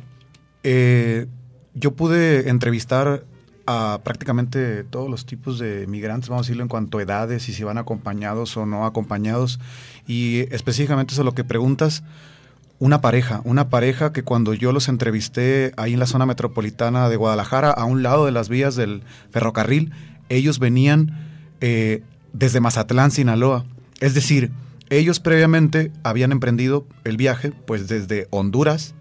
[0.63, 1.28] eh,
[1.74, 3.24] yo pude entrevistar
[3.65, 7.54] a prácticamente todos los tipos de migrantes, vamos a decirlo en cuanto a edades y
[7.54, 9.60] si van acompañados o no acompañados.
[10.08, 12.04] Y específicamente eso lo que preguntas,
[12.80, 17.15] una pareja, una pareja que cuando yo los entrevisté ahí en la zona metropolitana de
[17.15, 19.91] Guadalajara, a un lado de las vías del ferrocarril,
[20.30, 21.17] ellos venían
[21.62, 23.65] eh, desde Mazatlán, Sinaloa.
[24.00, 24.52] Es decir,
[24.89, 28.93] ellos previamente habían emprendido el viaje pues desde Honduras,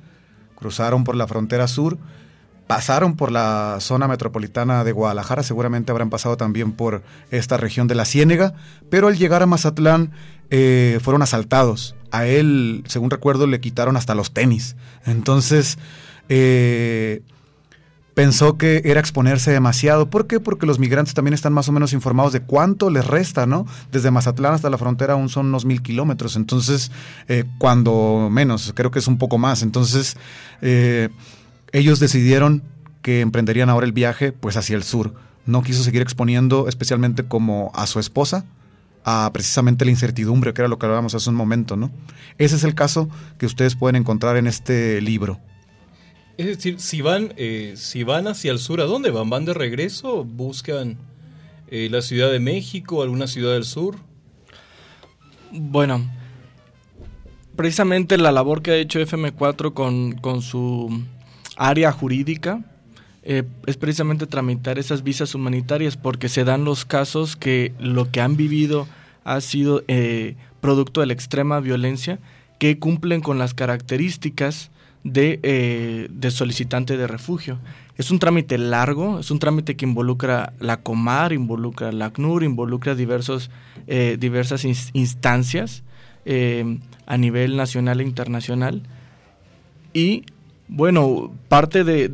[0.57, 1.99] cruzaron por la frontera sur,
[2.71, 7.03] pasaron por la zona metropolitana de Guadalajara, seguramente habrán pasado también por
[7.33, 8.55] esta región de la Ciénega,
[8.89, 10.13] pero al llegar a Mazatlán
[10.51, 11.97] eh, fueron asaltados.
[12.13, 14.77] A él, según recuerdo, le quitaron hasta los tenis.
[15.05, 15.79] Entonces,
[16.29, 17.23] eh,
[18.15, 20.09] pensó que era exponerse demasiado.
[20.09, 20.39] ¿Por qué?
[20.39, 23.67] Porque los migrantes también están más o menos informados de cuánto les resta, ¿no?
[23.91, 26.37] Desde Mazatlán hasta la frontera aún son unos mil kilómetros.
[26.37, 26.93] Entonces,
[27.27, 29.65] eh, cuando menos, creo que es un poco más.
[29.65, 30.17] Entonces,
[31.73, 32.63] ellos decidieron
[33.03, 35.15] que emprenderían ahora el viaje pues hacia el sur.
[35.47, 38.45] No quiso seguir exponiendo especialmente como a su esposa
[39.05, 41.91] a precisamente la incertidumbre, que era lo que hablábamos hace un momento, ¿no?
[42.39, 45.41] Ese es el caso que ustedes pueden encontrar en este libro.
[46.37, 49.31] Es decir, si van, eh, si van hacia el sur, ¿a dónde van?
[49.31, 50.25] ¿Van de regreso?
[50.25, 50.99] ¿Buscan
[51.69, 53.97] eh, la Ciudad de México, alguna ciudad del sur?
[55.53, 56.11] Bueno,
[57.57, 61.03] precisamente la labor que ha hecho FM4 con, con su
[61.61, 62.63] área jurídica
[63.23, 68.23] eh, es precisamente tramitar esas visas humanitarias porque se dan los casos que lo que
[68.23, 68.89] han vivido
[69.25, 72.19] ha sido eh, producto de la extrema violencia
[72.59, 74.71] que cumplen con las características
[75.05, 77.59] de, eh, solicitante de refugio.
[77.99, 82.95] Es un trámite largo, es un trámite que involucra la Comar, involucra la ACNUR, involucra
[82.95, 83.51] diversos,
[83.87, 85.83] diversas instancias
[87.07, 88.83] a nivel nacional e internacional.
[89.93, 90.25] Y
[90.71, 92.09] bueno, parte de,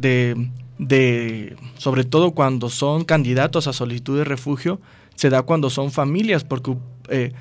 [0.78, 4.80] de, sobre todo cuando son candidatos a solicitud de refugio,
[5.14, 6.74] se da cuando son familias, porque
[7.10, 7.32] eh,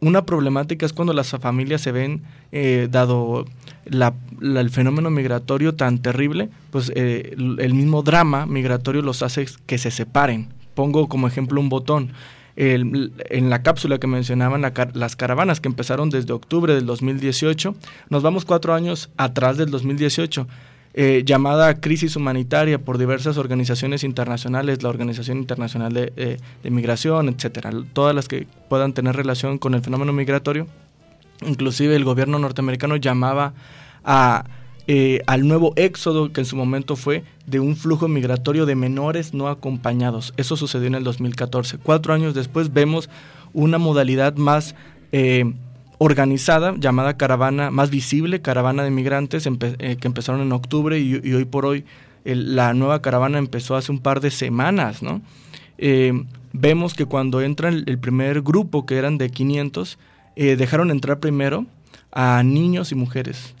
[0.00, 3.44] una problemática es cuando las familias se ven, eh, dado
[3.84, 9.90] el fenómeno migratorio tan terrible, pues eh, el mismo drama migratorio los hace que se
[9.90, 10.48] separen.
[10.74, 12.12] Pongo como ejemplo un botón.
[12.56, 14.62] En la cápsula que mencionaban
[14.94, 17.74] las caravanas que empezaron desde octubre del 2018,
[18.10, 20.46] nos vamos cuatro años atrás del 2018
[20.94, 27.70] eh, llamada crisis humanitaria por diversas organizaciones internacionales, la Organización Internacional de, eh, Migración, etcétera,
[27.94, 30.66] todas las que puedan tener relación con el fenómeno migratorio.
[31.46, 33.54] Inclusive el gobierno norteamericano llamaba
[34.04, 34.44] a,
[34.86, 39.34] eh, al nuevo éxodo que en su momento fue de un flujo migratorio de menores
[39.34, 40.34] no acompañados.
[40.36, 41.78] Eso sucedió en el 2014.
[41.78, 43.08] Cuatro años después vemos
[43.52, 44.74] una modalidad más
[46.04, 51.44] organizada llamada caravana más visible, caravana de migrantes eh, que empezaron en octubre y, hoy
[51.44, 51.84] por hoy
[52.24, 55.22] la nueva caravana empezó hace un par de semanas, ¿no?
[55.78, 59.98] Eh, vemos que cuando entra el, primer grupo, que eran de 500,
[60.36, 61.66] eh, dejaron entrar primero
[62.12, 63.54] a niños y mujeres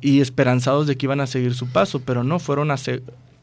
[0.00, 2.70] y esperanzados de que iban a seguir su paso, pero no fueron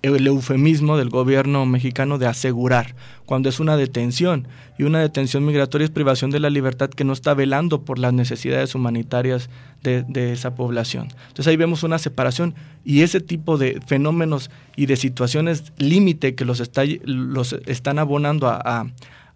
[0.03, 2.93] el eufemismo del gobierno mexicano de asegurar,
[3.25, 4.47] cuando es una detención.
[4.77, 8.11] Y una detención migratoria es privación de la libertad que no está velando por las
[8.11, 9.49] necesidades humanitarias
[9.81, 11.07] de, esa población.
[11.27, 16.43] Entonces ahí vemos una separación y ese tipo de fenómenos y de situaciones límite que
[16.43, 18.87] los, está, los están abonando a,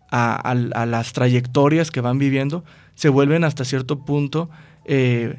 [0.10, 4.50] a, las trayectorias que van viviendo, se vuelven hasta cierto punto...
[4.84, 5.38] Eh,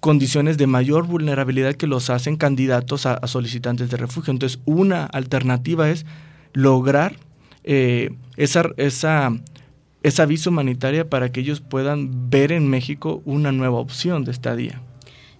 [0.00, 4.32] condiciones de mayor vulnerabilidad que los hacen candidatos a, solicitantes de refugio.
[4.32, 6.06] Entonces, una alternativa es
[6.52, 7.16] lograr
[7.64, 9.30] eh, esa, esa,
[10.02, 14.80] esa visa humanitaria para que ellos puedan ver en México una nueva opción de estadía.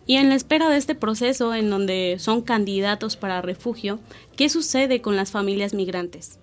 [0.06, 4.00] Y en la espera de este proceso en donde son candidatos para refugio,
[4.36, 6.39] ¿qué sucede con las familias migrantes?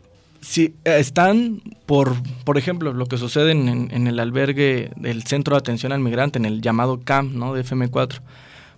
[0.48, 5.60] Si eh, están por, por ejemplo, lo que sucede en, el albergue del Centro de
[5.60, 7.54] Atención al Migrante, en el llamado CAMP, ¿no?
[7.54, 8.22] De FM4,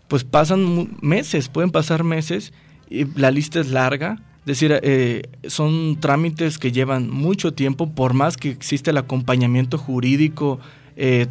[0.08, 2.54] pues pasan meses, pueden pasar meses
[2.90, 4.20] y la lista es larga.
[4.40, 9.78] Es decir, eh, son trámites que llevan mucho tiempo, por más que existe el acompañamiento
[9.78, 10.60] jurídico,
[10.96, 11.28] eh,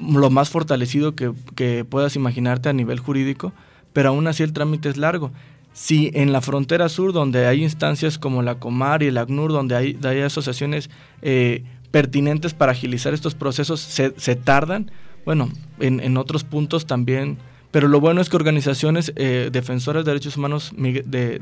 [0.00, 3.52] lo más fortalecido que, que puedas imaginarte a nivel jurídico,
[3.92, 5.30] pero aún así el trámite es largo
[5.74, 9.74] si en la frontera sur, donde hay instancias como la Comar y el ACNUR, donde
[9.74, 10.88] hay, hay asociaciones
[11.20, 14.92] eh, pertinentes para agilizar estos procesos, se, tardan,
[15.24, 17.38] bueno, en, otros puntos también.
[17.72, 21.40] Pero lo bueno es que organizaciones eh, defensoras de derechos humanos de,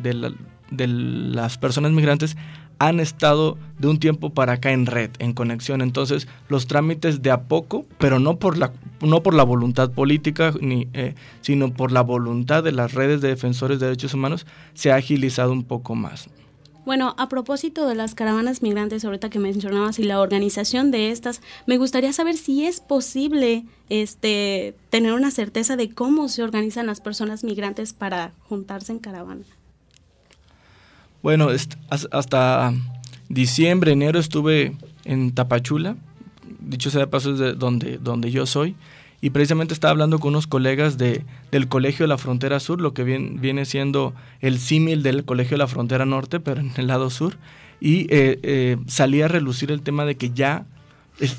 [0.71, 2.37] de las personas migrantes
[2.89, 5.83] han estado de un tiempo para acá en red, en conexión.
[5.83, 10.53] Entonces, los trámites de a poco, pero no por la, no por la voluntad política,
[10.61, 14.91] ni, eh, sino por la voluntad de las redes de defensores de derechos humanos, se
[14.91, 16.29] ha agilizado un poco más.
[16.85, 21.41] Bueno, a propósito de las caravanas migrantes, ahorita que mencionabas y la organización de estas,
[21.67, 27.01] me gustaría saber si es posible este, tener una certeza de cómo se organizan las
[27.01, 29.45] personas migrantes para juntarse en caravana.
[31.23, 31.49] Bueno,
[31.89, 32.75] hasta
[33.29, 35.97] diciembre, enero estuve en Tapachula,
[36.61, 38.75] dicho sea de paso es de donde, donde yo soy,
[39.21, 42.93] y precisamente estaba hablando con unos colegas de, del Colegio de la Frontera Sur, lo
[42.93, 46.89] que viene, viene siendo el símil del Colegio de la Frontera Norte, pero en el
[46.89, 47.37] lado sur,
[47.81, 50.67] y eh, eh, salía a relucir el tema de que ya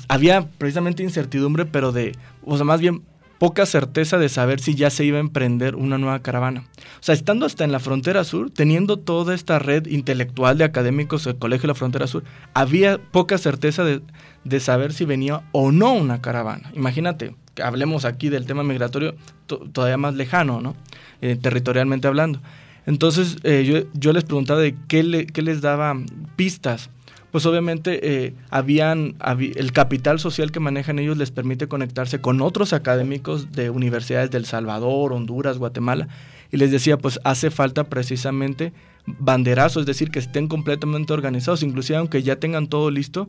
[0.08, 3.02] había precisamente incertidumbre, pero de, o sea, más bien
[3.44, 6.60] poca certeza de saber si ya se iba a emprender una nueva caravana.
[6.62, 11.24] O sea, estando hasta en la frontera sur, teniendo toda esta red intelectual de académicos
[11.24, 15.92] del Colegio de la Frontera Sur, había poca certeza de, saber si venía o no
[15.92, 16.70] una caravana.
[16.72, 19.14] Imagínate, que hablemos aquí del tema migratorio
[19.46, 20.74] todavía más lejano, ¿no?
[21.20, 22.40] Eh, territorialmente hablando.
[22.86, 25.94] Entonces, eh, yo, les preguntaba de qué, qué les daba
[26.34, 26.88] pistas
[27.34, 29.16] pues obviamente eh, habían,
[29.56, 34.44] el capital social que manejan ellos les permite conectarse con otros académicos de universidades del
[34.44, 36.06] Salvador, Honduras, Guatemala,
[36.52, 38.72] y les decía, pues hace falta precisamente
[39.06, 43.28] banderazos, es decir, que estén completamente organizados, inclusive aunque ya tengan todo listo,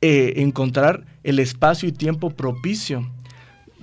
[0.00, 3.04] eh, encontrar el espacio y tiempo propicio.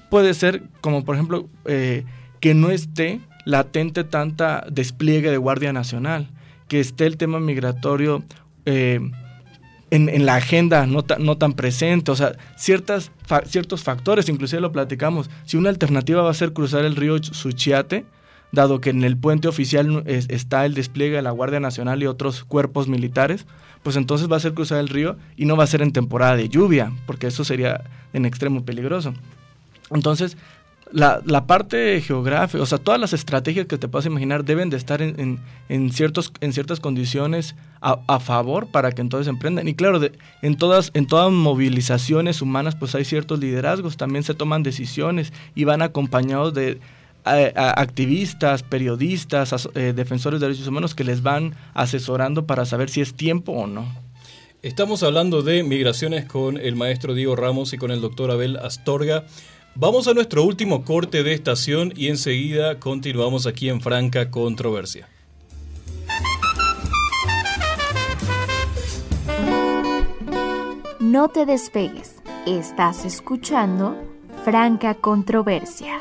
[0.09, 2.05] Puede ser como por ejemplo eh,
[2.39, 6.29] que no esté latente tanta despliegue de Guardia Nacional,
[6.69, 8.23] que esté el tema migratorio
[9.91, 13.11] en, la agenda no, no, tan presente, o sea, ciertas,
[13.45, 18.05] ciertos factores, inclusive lo platicamos, si una alternativa va a ser cruzar el río Suchiate,
[18.53, 22.45] dado que en el puente oficial está el despliegue de la Guardia Nacional y otros
[22.45, 23.45] cuerpos militares,
[23.83, 26.37] pues entonces va a ser cruzar el río y no va a ser en temporada
[26.37, 27.83] de lluvia, porque eso sería
[28.13, 29.13] en extremo peligroso.
[29.89, 30.37] Entonces,
[30.91, 34.77] la, la, parte geográfica, o sea, todas las estrategias que te puedas imaginar deben de
[34.77, 35.39] estar en,
[35.69, 39.67] en, ciertos, en ciertas condiciones a, a, favor para que entonces emprendan.
[39.67, 39.99] Y claro,
[40.41, 45.63] en, todas, en todas movilizaciones humanas pues hay ciertos liderazgos, también se toman decisiones y
[45.63, 46.79] van acompañados de
[47.23, 53.13] activistas, periodistas, eh, defensores de derechos humanos que les van asesorando para saber si es
[53.13, 53.85] tiempo o no.
[54.63, 59.25] Estamos hablando de migraciones con el maestro Diego Ramos y con el doctor Abel Astorga.
[59.75, 65.07] Vamos a nuestro último corte de estación y enseguida continuamos aquí en Franca Controversia.
[70.99, 73.95] No te despegues, estás escuchando
[74.43, 75.99] Franca Controversia.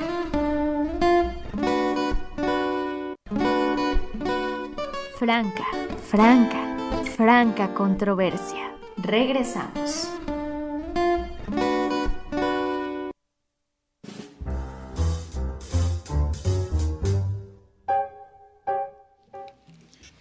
[5.16, 5.66] Franca,
[6.09, 6.77] franca,
[7.14, 8.73] franca controversia.
[8.97, 10.20] Regresamos.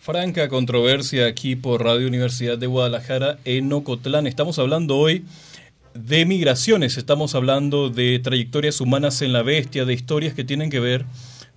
[0.09, 4.25] Franca controversia aquí por Radio Universidad de Guadalajara en Ocotlán.
[4.25, 5.23] Estamos hablando hoy
[5.93, 10.79] de migraciones, estamos hablando de trayectorias humanas en la bestia, de historias que tienen que
[10.79, 11.05] ver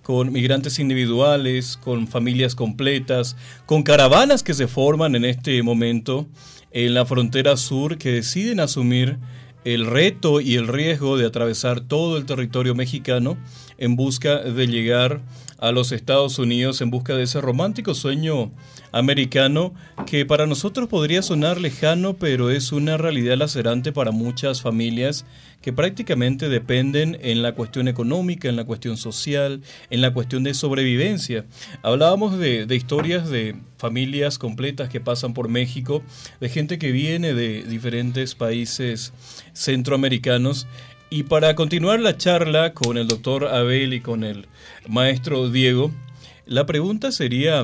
[0.03, 6.27] con migrantes individuales, con familias completas, con caravanas que se forman en este momento
[6.69, 9.17] en la frontera sur que deciden asumir
[9.65, 13.35] el reto y el riesgo de atravesar todo el territorio mexicano
[13.77, 15.21] en busca de llegar
[15.63, 18.51] a los Estados Unidos en busca de ese romántico sueño
[18.91, 19.73] americano
[20.05, 25.25] que para nosotros podría sonar lejano, pero es una realidad lacerante para muchas familias
[25.61, 30.53] que prácticamente dependen en la cuestión económica, en la cuestión social, en la cuestión de
[30.53, 31.45] sobrevivencia.
[31.81, 36.03] Hablábamos de, historias de familias completas que pasan por México,
[36.41, 39.13] de gente que viene de diferentes países
[39.53, 40.67] centroamericanos
[41.13, 44.47] y para continuar la charla con el doctor Abel y con el
[44.87, 45.91] maestro Diego,
[46.47, 47.63] la pregunta sería,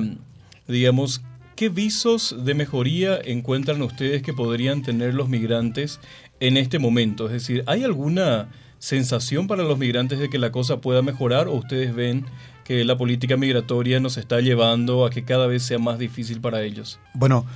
[0.68, 1.24] digamos,
[1.56, 6.00] ¿qué visos de mejoría encuentran ustedes que podrían tener los migrantes
[6.40, 7.26] en este momento?
[7.26, 11.56] Es decir, ¿hay alguna sensación para los migrantes de que la cosa pueda mejorar o
[11.56, 12.26] ustedes ven
[12.66, 16.62] que la política migratoria nos está llevando a que cada vez sea más difícil para
[16.62, 17.00] ellos?
[17.16, 17.48] Bueno,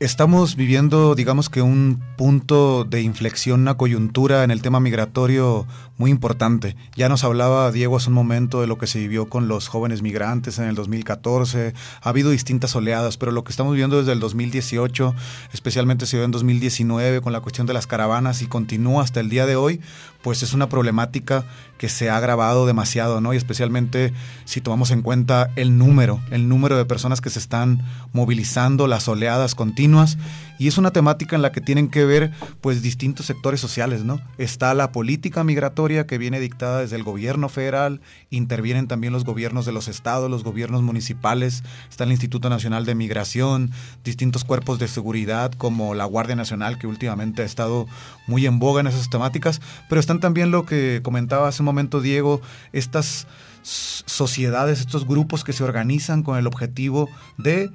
[0.00, 5.66] Estamos viviendo, digamos que un punto de inflexión, una coyuntura en el tema migratorio
[5.98, 6.76] muy importante.
[6.96, 10.00] Ya nos hablaba Diego hace un momento de lo que se vivió con los jóvenes
[10.00, 11.74] migrantes en el 2014.
[12.00, 15.14] Ha habido distintas oleadas, pero lo que estamos viviendo desde el 2018,
[15.52, 19.28] especialmente se dio en 2019 con la cuestión de las caravanas y continúa hasta el
[19.28, 19.80] día de hoy,
[20.22, 21.44] pues es una problemática
[21.78, 23.34] que se ha agravado demasiado, ¿no?
[23.34, 24.12] Y especialmente
[24.44, 29.08] si tomamos en cuenta el número, el número de personas que se están movilizando, las
[29.08, 30.18] oleadas continuas,
[30.58, 34.20] y es una temática en la que tienen que ver pues distintos sectores sociales, ¿no?
[34.36, 38.00] Está la política migratoria que viene dictada desde el gobierno federal,
[38.30, 42.94] intervienen también los gobiernos de los estados, los gobiernos municipales, está el Instituto Nacional de
[42.94, 43.70] Migración,
[44.04, 47.86] distintos cuerpos de seguridad como la Guardia Nacional que últimamente ha estado
[48.26, 52.00] muy en boga en esas temáticas, pero están también lo que comentaba hace un momento
[52.00, 52.40] Diego,
[52.72, 53.26] estas
[53.62, 57.70] sociedades, estos grupos que se organizan con el objetivo de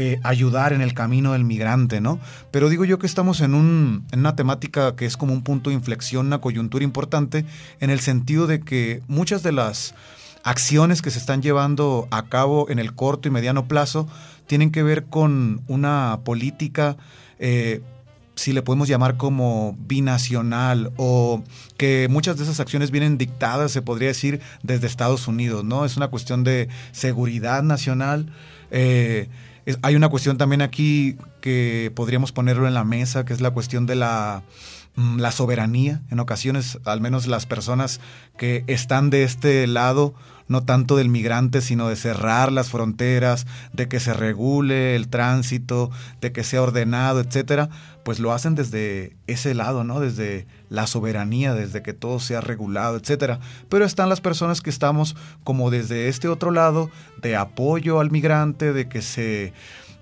[0.00, 2.20] eh, ayudar en el camino del migrante, ¿no?
[2.52, 5.70] Pero digo yo que estamos en, un, en una temática que es como un punto
[5.70, 7.44] de inflexión, una coyuntura importante,
[7.80, 9.96] en el sentido de que muchas de las
[10.44, 14.06] acciones que se están llevando a cabo en el corto y mediano plazo
[14.46, 16.96] tienen que ver con una política
[17.40, 17.82] eh,
[18.36, 21.42] si le podemos llamar como binacional o
[21.76, 25.84] que muchas de esas acciones vienen dictadas, se podría decir, desde Estados Unidos, ¿no?
[25.84, 28.32] Es una cuestión de seguridad nacional.
[28.70, 29.28] Eh,
[29.82, 33.86] hay una cuestión también aquí que podríamos ponerlo en la mesa, que es la cuestión
[33.86, 34.42] de la,
[35.16, 36.02] la soberanía.
[36.10, 38.00] En ocasiones, al menos las personas
[38.36, 40.14] que están de este lado,
[40.48, 45.90] no tanto del migrante, sino de cerrar las fronteras, de que se regule el tránsito,
[46.20, 47.68] de que sea ordenado, etcétera,
[48.02, 50.00] pues lo hacen desde ese lado, ¿no?
[50.00, 53.38] Desde la soberanía, desde que todo sea regulado, etcétera.
[53.68, 56.90] Pero están las personas que estamos como desde este otro lado
[57.22, 59.52] de apoyo al migrante, de que se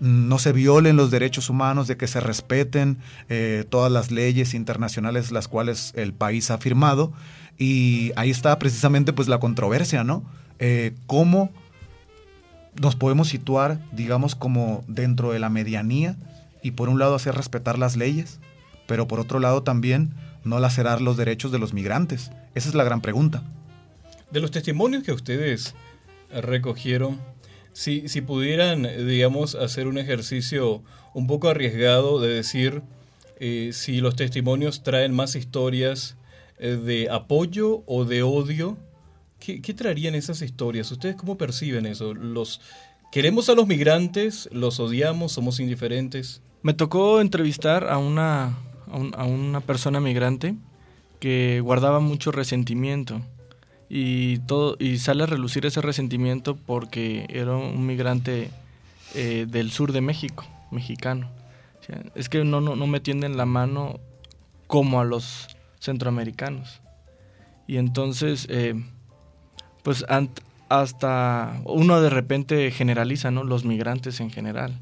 [0.01, 5.33] no se violen los derechos humanos, de que se respeten eh, todas las leyes internacionales
[5.33, 7.13] las cuales el país ha firmado.
[7.59, 10.25] Y ahí está precisamente pues la controversia, ¿no?
[10.59, 11.51] Eh, ¿Cómo
[12.81, 16.17] nos podemos situar, digamos, como dentro de la medianía
[16.63, 18.39] y por un lado hacer respetar las leyes,
[18.87, 20.13] pero por otro lado también
[20.45, 22.31] no lacerar los derechos de los migrantes?
[22.55, 23.43] Esa es la gran pregunta.
[24.31, 25.75] De los testimonios que ustedes
[26.31, 27.21] recogieron,
[27.77, 32.83] si, pudieran, digamos, hacer un ejercicio un poco arriesgado de decir
[33.39, 36.17] eh, si los testimonios traen más historias
[36.59, 38.79] eh, de apoyo o de odio
[39.39, 40.91] ¿Qué, traerían esas historias?
[40.91, 42.15] ¿Ustedes cómo perciben eso?
[42.15, 42.63] ¿Los
[43.13, 44.49] queremos a los migrantes?
[44.51, 45.33] ¿Los odiamos?
[45.33, 46.41] ¿Somos indiferentes?
[46.63, 48.57] Me tocó entrevistar a una,
[48.91, 50.57] a, una persona migrante
[51.21, 53.21] que guardaba mucho resentimiento
[53.89, 58.51] y todo y sale a relucir ese resentimiento porque era un migrante
[59.15, 61.31] eh, del sur de México, mexicano.
[62.15, 64.01] es que no, no, no me tienden la mano
[64.67, 65.49] como a los
[65.81, 66.81] centroamericanos.
[67.69, 68.75] Y entonces, eh,
[69.83, 70.05] pues
[70.69, 73.45] hasta uno de repente generaliza, ¿no?
[73.45, 74.79] Los migrantes en general,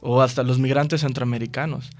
[0.00, 1.90] o hasta los migrantes centroamericanos.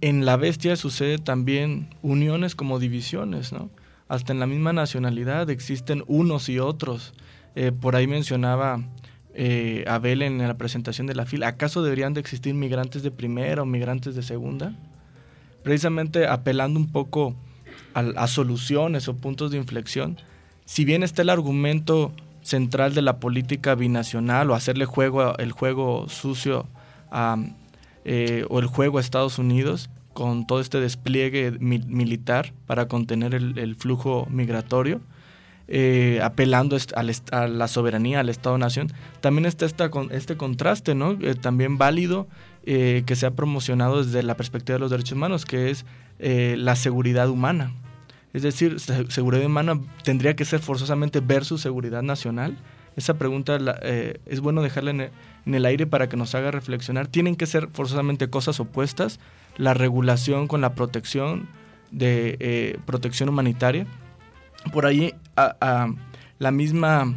[0.00, 3.70] En la bestia sucede también uniones como divisiones, ¿no?
[4.10, 7.14] Hasta en la misma nacionalidad existen unos y otros.
[7.54, 8.82] Eh, por ahí mencionaba
[9.34, 13.62] eh, Abel en la presentación de la fila, ¿acaso deberían de existir migrantes de primera
[13.62, 14.74] o migrantes de segunda?
[15.62, 17.36] Precisamente apelando un poco
[17.94, 20.16] a, soluciones o puntos de inflexión,
[20.64, 26.08] si bien está el argumento central de la política binacional o hacerle juego el juego
[26.08, 26.66] sucio
[28.04, 33.76] eh, o el juego a Estados Unidos con todo este despliegue militar para contener el,
[33.76, 35.00] flujo migratorio,
[35.68, 40.92] eh, apelando a la soberanía, al Estado-Nación, también está esta, este contraste.
[40.92, 42.28] Eh, también válido
[42.64, 45.86] que se ha promocionado desde la perspectiva de los derechos humanos, que es
[46.18, 47.72] la seguridad humana.
[48.32, 52.56] Es decir, seguridad humana tendría que ser forzosamente versus seguridad nacional.
[53.00, 57.06] Esa pregunta eh, es bueno dejarla en el, aire para que nos haga reflexionar.
[57.06, 59.20] Tienen que ser forzosamente cosas opuestas.
[59.56, 61.48] La regulación con la protección
[61.90, 63.86] de eh, protección humanitaria.
[64.70, 65.14] Por ahí
[66.38, 67.14] la misma,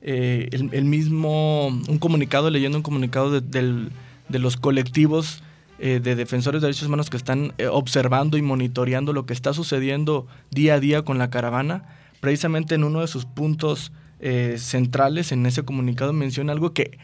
[0.00, 5.44] eh, el, mismo, un comunicado, leyendo un comunicado de los colectivos
[5.78, 10.74] de defensores de derechos humanos que están observando y monitoreando lo que está sucediendo día
[10.74, 11.84] a día con la caravana,
[12.20, 13.92] precisamente en uno de sus puntos
[14.22, 16.98] eh, centrales en ese comunicado menciona algo que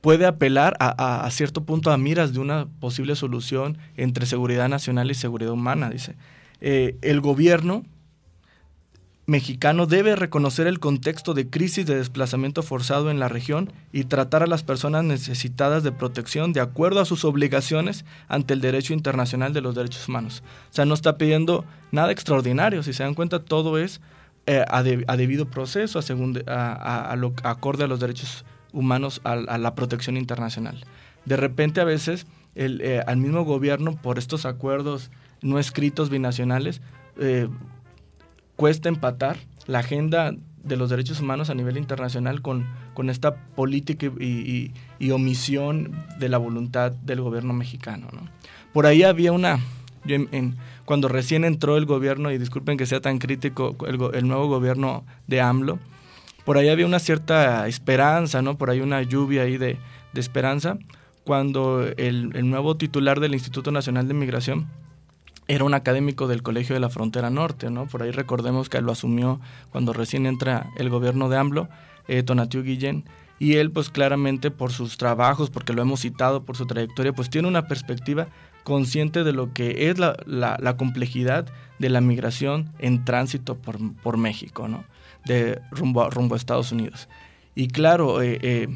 [0.00, 5.14] puede apelar a, cierto punto a miras de una posible solución entre seguridad nacional y
[5.14, 5.90] seguridad humana.
[5.90, 6.16] Dice,
[6.62, 7.84] el gobierno
[9.30, 14.42] mexicano debe reconocer el contexto de crisis de desplazamiento forzado en la región y tratar
[14.42, 19.52] a las personas necesitadas de protección de acuerdo a sus obligaciones ante el derecho internacional
[19.52, 20.42] de los derechos humanos.
[20.70, 24.00] O sea, no está pidiendo nada extraordinario, si se dan cuenta, todo es
[24.52, 26.00] eh, a, debido proceso,
[26.48, 30.84] a, lo, acorde a los derechos humanos, a, la protección internacional.
[31.24, 32.26] De repente a veces
[32.56, 36.80] el, eh, al mismo gobierno, por estos acuerdos no escritos binacionales,
[37.20, 37.46] eh,
[38.56, 39.36] cuesta empatar
[39.68, 40.32] la agenda
[40.64, 44.72] de los derechos humanos a nivel internacional con, con esta política y,
[45.12, 48.08] omisión de la voluntad del gobierno mexicano.
[48.72, 49.60] Por ahí había una,
[50.90, 55.40] cuando recién entró el gobierno, y disculpen que sea tan crítico el, nuevo gobierno de
[55.40, 55.78] AMLO,
[56.44, 58.58] por ahí había una cierta esperanza, ¿no?
[58.58, 59.78] por ahí una lluvia ahí de,
[60.14, 60.78] esperanza,
[61.22, 64.66] cuando el, nuevo titular del Instituto Nacional de Migración
[65.46, 67.86] era un académico del Colegio de la Frontera Norte, ¿no?
[67.86, 71.68] Por ahí recordemos que lo asumió cuando recién entra el gobierno de AMLO,
[72.08, 73.04] eh, Tonatiu Guillén,
[73.38, 77.30] y él pues claramente por sus trabajos, porque lo hemos citado, por su trayectoria, pues
[77.30, 78.26] tiene una perspectiva
[78.64, 81.46] consciente de lo que es la, la, complejidad
[81.78, 84.84] de la migración en tránsito por, por México, ¿no?
[85.24, 87.08] De rumbo a, rumbo Estados Unidos.
[87.54, 88.68] Y claro, eh, eh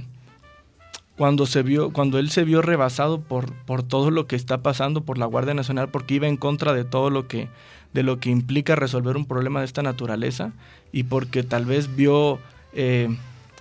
[1.16, 5.02] cuando se vio cuando él se vio rebasado por, por todo lo que está pasando
[5.04, 7.48] por la Guardia Nacional porque iba en contra de todo lo que
[7.92, 10.52] de lo que implica resolver un problema de esta naturaleza
[10.92, 12.40] y porque tal vez vio
[12.72, 13.16] eh,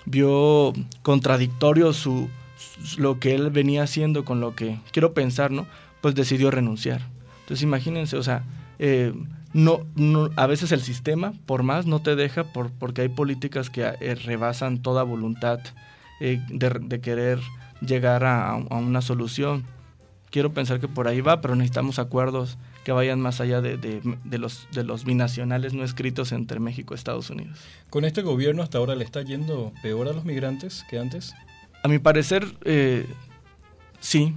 [0.06, 2.30] vio contradictorio su,
[2.98, 5.68] lo que él venía haciendo con lo que quiero pensar no
[6.04, 7.02] pues decidió renunciar
[7.42, 8.44] entonces imagínense o sea
[8.80, 9.14] eh,
[9.54, 13.70] no, no, a veces el sistema por más no te deja por, porque hay políticas
[13.70, 15.60] que eh, rebasan toda voluntad
[16.20, 17.40] eh, de, querer
[17.80, 19.64] llegar a, una solución.
[20.32, 24.02] Quiero pensar que por ahí va, pero necesitamos acuerdos que vayan más allá de,
[24.32, 27.60] los, de los binacionales no escritos entre México y Estados Unidos.
[27.92, 31.36] ¿Con este gobierno hasta ahora le está yendo peor a los migrantes que antes?
[31.84, 32.48] A mi parecer,
[34.00, 34.34] sí,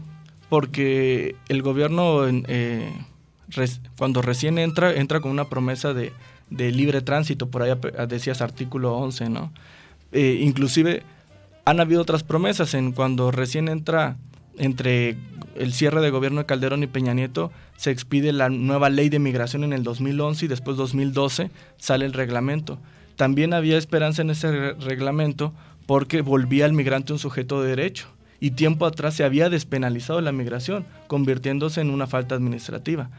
[0.49, 2.93] porque el gobierno eh,
[3.99, 6.13] cuando recién entra, entra con una promesa de,
[6.51, 7.73] libre tránsito, por ahí
[8.09, 9.53] decías artículo 11, ¿no?
[10.13, 11.03] inclusive
[11.65, 14.17] han habido otras promesas en cuando recién entra
[14.57, 15.17] entre
[15.57, 19.19] el cierre de gobierno de Calderón y Peña Nieto, se expide la nueva ley de
[19.19, 22.79] migración en el 2011 y después 2012 sale el reglamento.
[23.17, 25.53] También había esperanza en ese reglamento
[25.87, 28.09] porque volvía al migrante un sujeto de derecho
[28.41, 33.11] y tiempo atrás se había despenalizado la migración, convirtiéndose en una falta administrativa.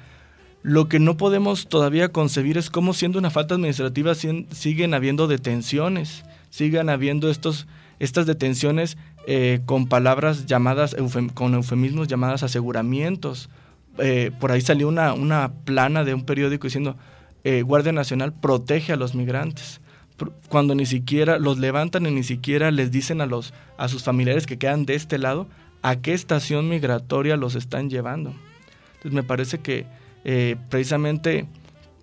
[0.64, 6.24] Lo que no podemos todavía concebir es cómo siendo una falta administrativa siguen habiendo detenciones,
[6.50, 7.68] sigan habiendo estos,
[8.00, 8.98] estas detenciones
[9.28, 10.96] eh, con palabras llamadas,
[11.34, 13.50] con eufemismos llamadas aseguramientos.
[14.00, 16.98] Eh, por ahí salió una, una plana de un periódico diciendo,
[17.44, 19.80] eh, Guardia Nacional protege a los migrantes
[20.50, 24.46] cuando ni siquiera los levantan y ni siquiera les dicen a los a sus familiares
[24.46, 25.48] que quedan de este lado
[25.82, 28.34] a qué estación migratoria los están llevando.
[28.96, 29.86] Entonces me parece que
[30.26, 31.48] eh, precisamente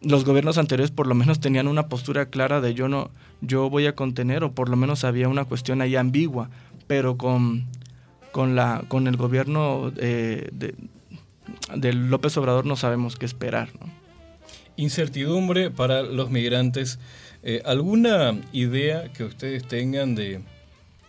[0.01, 3.11] los gobiernos anteriores por lo menos tenían una postura clara de yo no,
[3.41, 6.51] yo voy a contener, o por lo menos había una cuestión ahí ambigua,
[6.87, 7.67] pero con,
[8.33, 13.69] con, la, con el gobierno eh, de, López Obrador no sabemos qué esperar.
[14.77, 16.99] Incertidumbre para los migrantes.
[17.47, 20.41] Eh, ¿Alguna idea que ustedes tengan de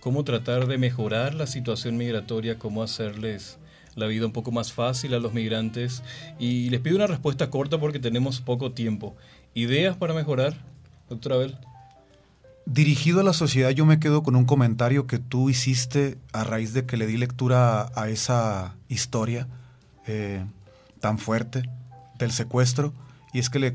[0.01, 3.57] cómo tratar de mejorar la situación migratoria, cómo hacerles
[3.95, 6.03] la vida un poco más fácil a los migrantes.
[6.37, 9.15] Y les pido una respuesta corta porque tenemos poco tiempo.
[9.53, 10.53] ¿Ideas para mejorar,
[11.09, 11.57] doctora Abel?
[12.65, 16.73] Dirigido a la sociedad, yo me quedo con un comentario que tú hiciste a raíz
[16.73, 19.47] de que le di lectura a, esa historia
[20.05, 20.43] eh,
[20.99, 21.63] tan fuerte
[22.19, 22.93] del secuestro.
[23.35, 23.73] Y es que le,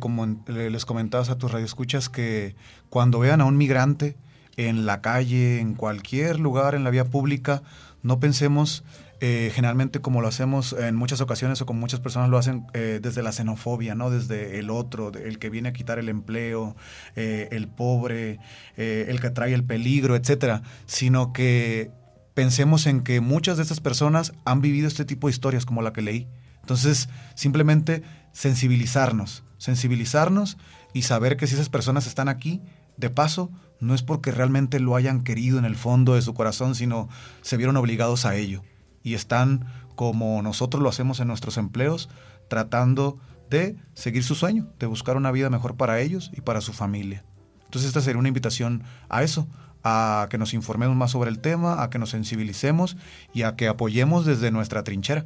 [0.70, 2.56] les comentabas a tus radioescuchas que
[2.88, 4.16] cuando vean a un migrante
[4.56, 7.62] en la calle, en cualquier lugar, en la vía pública,
[8.02, 8.84] no pensemos
[9.20, 13.00] eh, generalmente como lo hacemos en muchas ocasiones o como muchas personas lo hacen eh,
[13.02, 14.08] desde la xenofobia, ¿no?
[14.08, 16.74] Desde el otro, el que viene a quitar el empleo,
[17.14, 18.38] eh, el pobre,
[18.78, 21.90] el que trae el peligro, etcétera, sino que
[22.32, 25.92] pensemos en que muchas de estas personas han vivido este tipo de historias como la
[25.92, 26.28] que leí.
[26.60, 28.02] Entonces, simplemente
[28.32, 30.56] sensibilizarnos, sensibilizarnos
[30.92, 32.62] y saber que si esas personas están aquí,
[32.96, 33.50] de paso,
[33.80, 37.08] no es porque realmente lo hayan querido en el fondo de su corazón, sino
[37.40, 38.62] se vieron obligados a ello
[39.02, 42.08] y están como nosotros lo hacemos en nuestros empleos,
[42.48, 46.72] tratando de seguir su sueño, de buscar una vida mejor para ellos y para su
[46.72, 47.24] familia.
[47.64, 49.48] Entonces esta sería una invitación a eso,
[49.82, 52.96] a que nos informemos más sobre el tema, a que nos sensibilicemos
[53.32, 55.24] y a que apoyemos desde nuestra trinchera.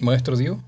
[0.00, 0.60] Maestro Diego.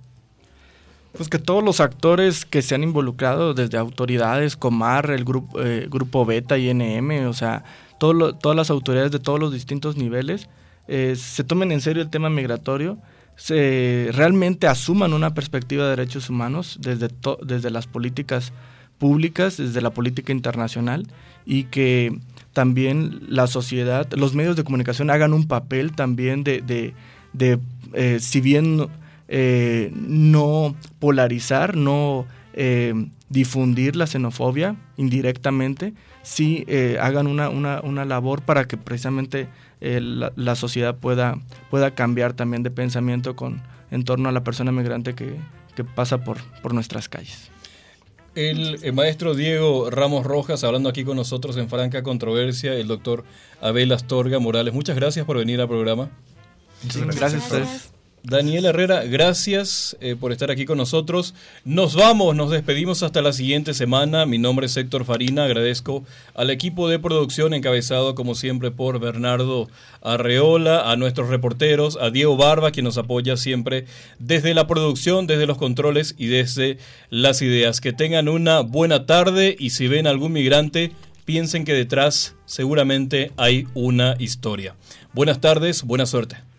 [1.16, 5.86] Pues que todos los actores que se han involucrado, desde autoridades, Comar, el grupo, eh,
[5.88, 7.62] grupo Beta y NM, o sea,
[7.98, 10.48] todas las autoridades de todos los distintos niveles,
[10.88, 12.98] eh, se tomen en serio el tema migratorio,
[13.36, 17.08] se realmente asuman una perspectiva de derechos humanos desde,
[17.44, 18.52] desde las políticas
[18.98, 21.06] públicas, desde la política internacional
[21.44, 22.18] y que
[22.52, 26.60] también la sociedad, los medios de comunicación hagan un papel también de,
[27.32, 27.58] de,
[27.92, 28.88] eh, si bien
[29.36, 32.26] eh, no polarizar, no
[33.28, 36.64] difundir la xenofobia indirectamente, sí
[37.00, 39.48] hagan una, una, una labor para que precisamente
[39.86, 44.72] eh, la, sociedad pueda, pueda cambiar también de pensamiento con, en torno a la persona
[44.72, 45.36] migrante que,
[45.94, 47.50] pasa por, por nuestras calles.
[48.34, 53.24] El, maestro Diego Ramos Rojas hablando aquí con nosotros en Franca Controversia, el doctor
[53.60, 54.72] Abel Astorga Morales.
[54.72, 56.08] Muchas gracias por venir al programa.
[56.82, 57.93] Muchas gracias a ustedes.
[58.26, 61.34] Daniel Herrera, gracias eh, por estar aquí con nosotros.
[61.66, 64.24] Nos vamos, nos despedimos hasta la siguiente semana.
[64.24, 65.44] Mi nombre es Héctor Farina.
[65.44, 69.68] Agradezco al equipo de producción encabezado como siempre por Bernardo
[70.00, 73.84] Arreola, a nuestros reporteros, a Diego Barba, quien nos apoya siempre
[74.18, 76.78] desde la producción, desde los controles y desde
[77.10, 77.82] las ideas.
[77.82, 80.92] Que tengan una buena tarde y si ven algún migrante,
[81.26, 84.76] piensen que detrás seguramente hay una historia.
[85.12, 86.53] Buenas tardes, buena suerte.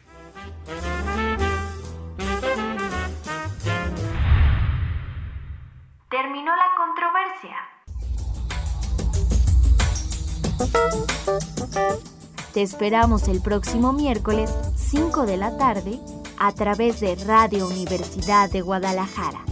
[12.56, 16.00] Te esperamos el próximo miércoles 5 de la tarde
[16.38, 19.44] a través de Radio Universidad de Guadalajara.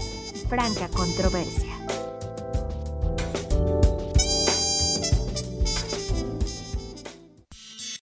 [0.48, 1.73] Franca Controversia.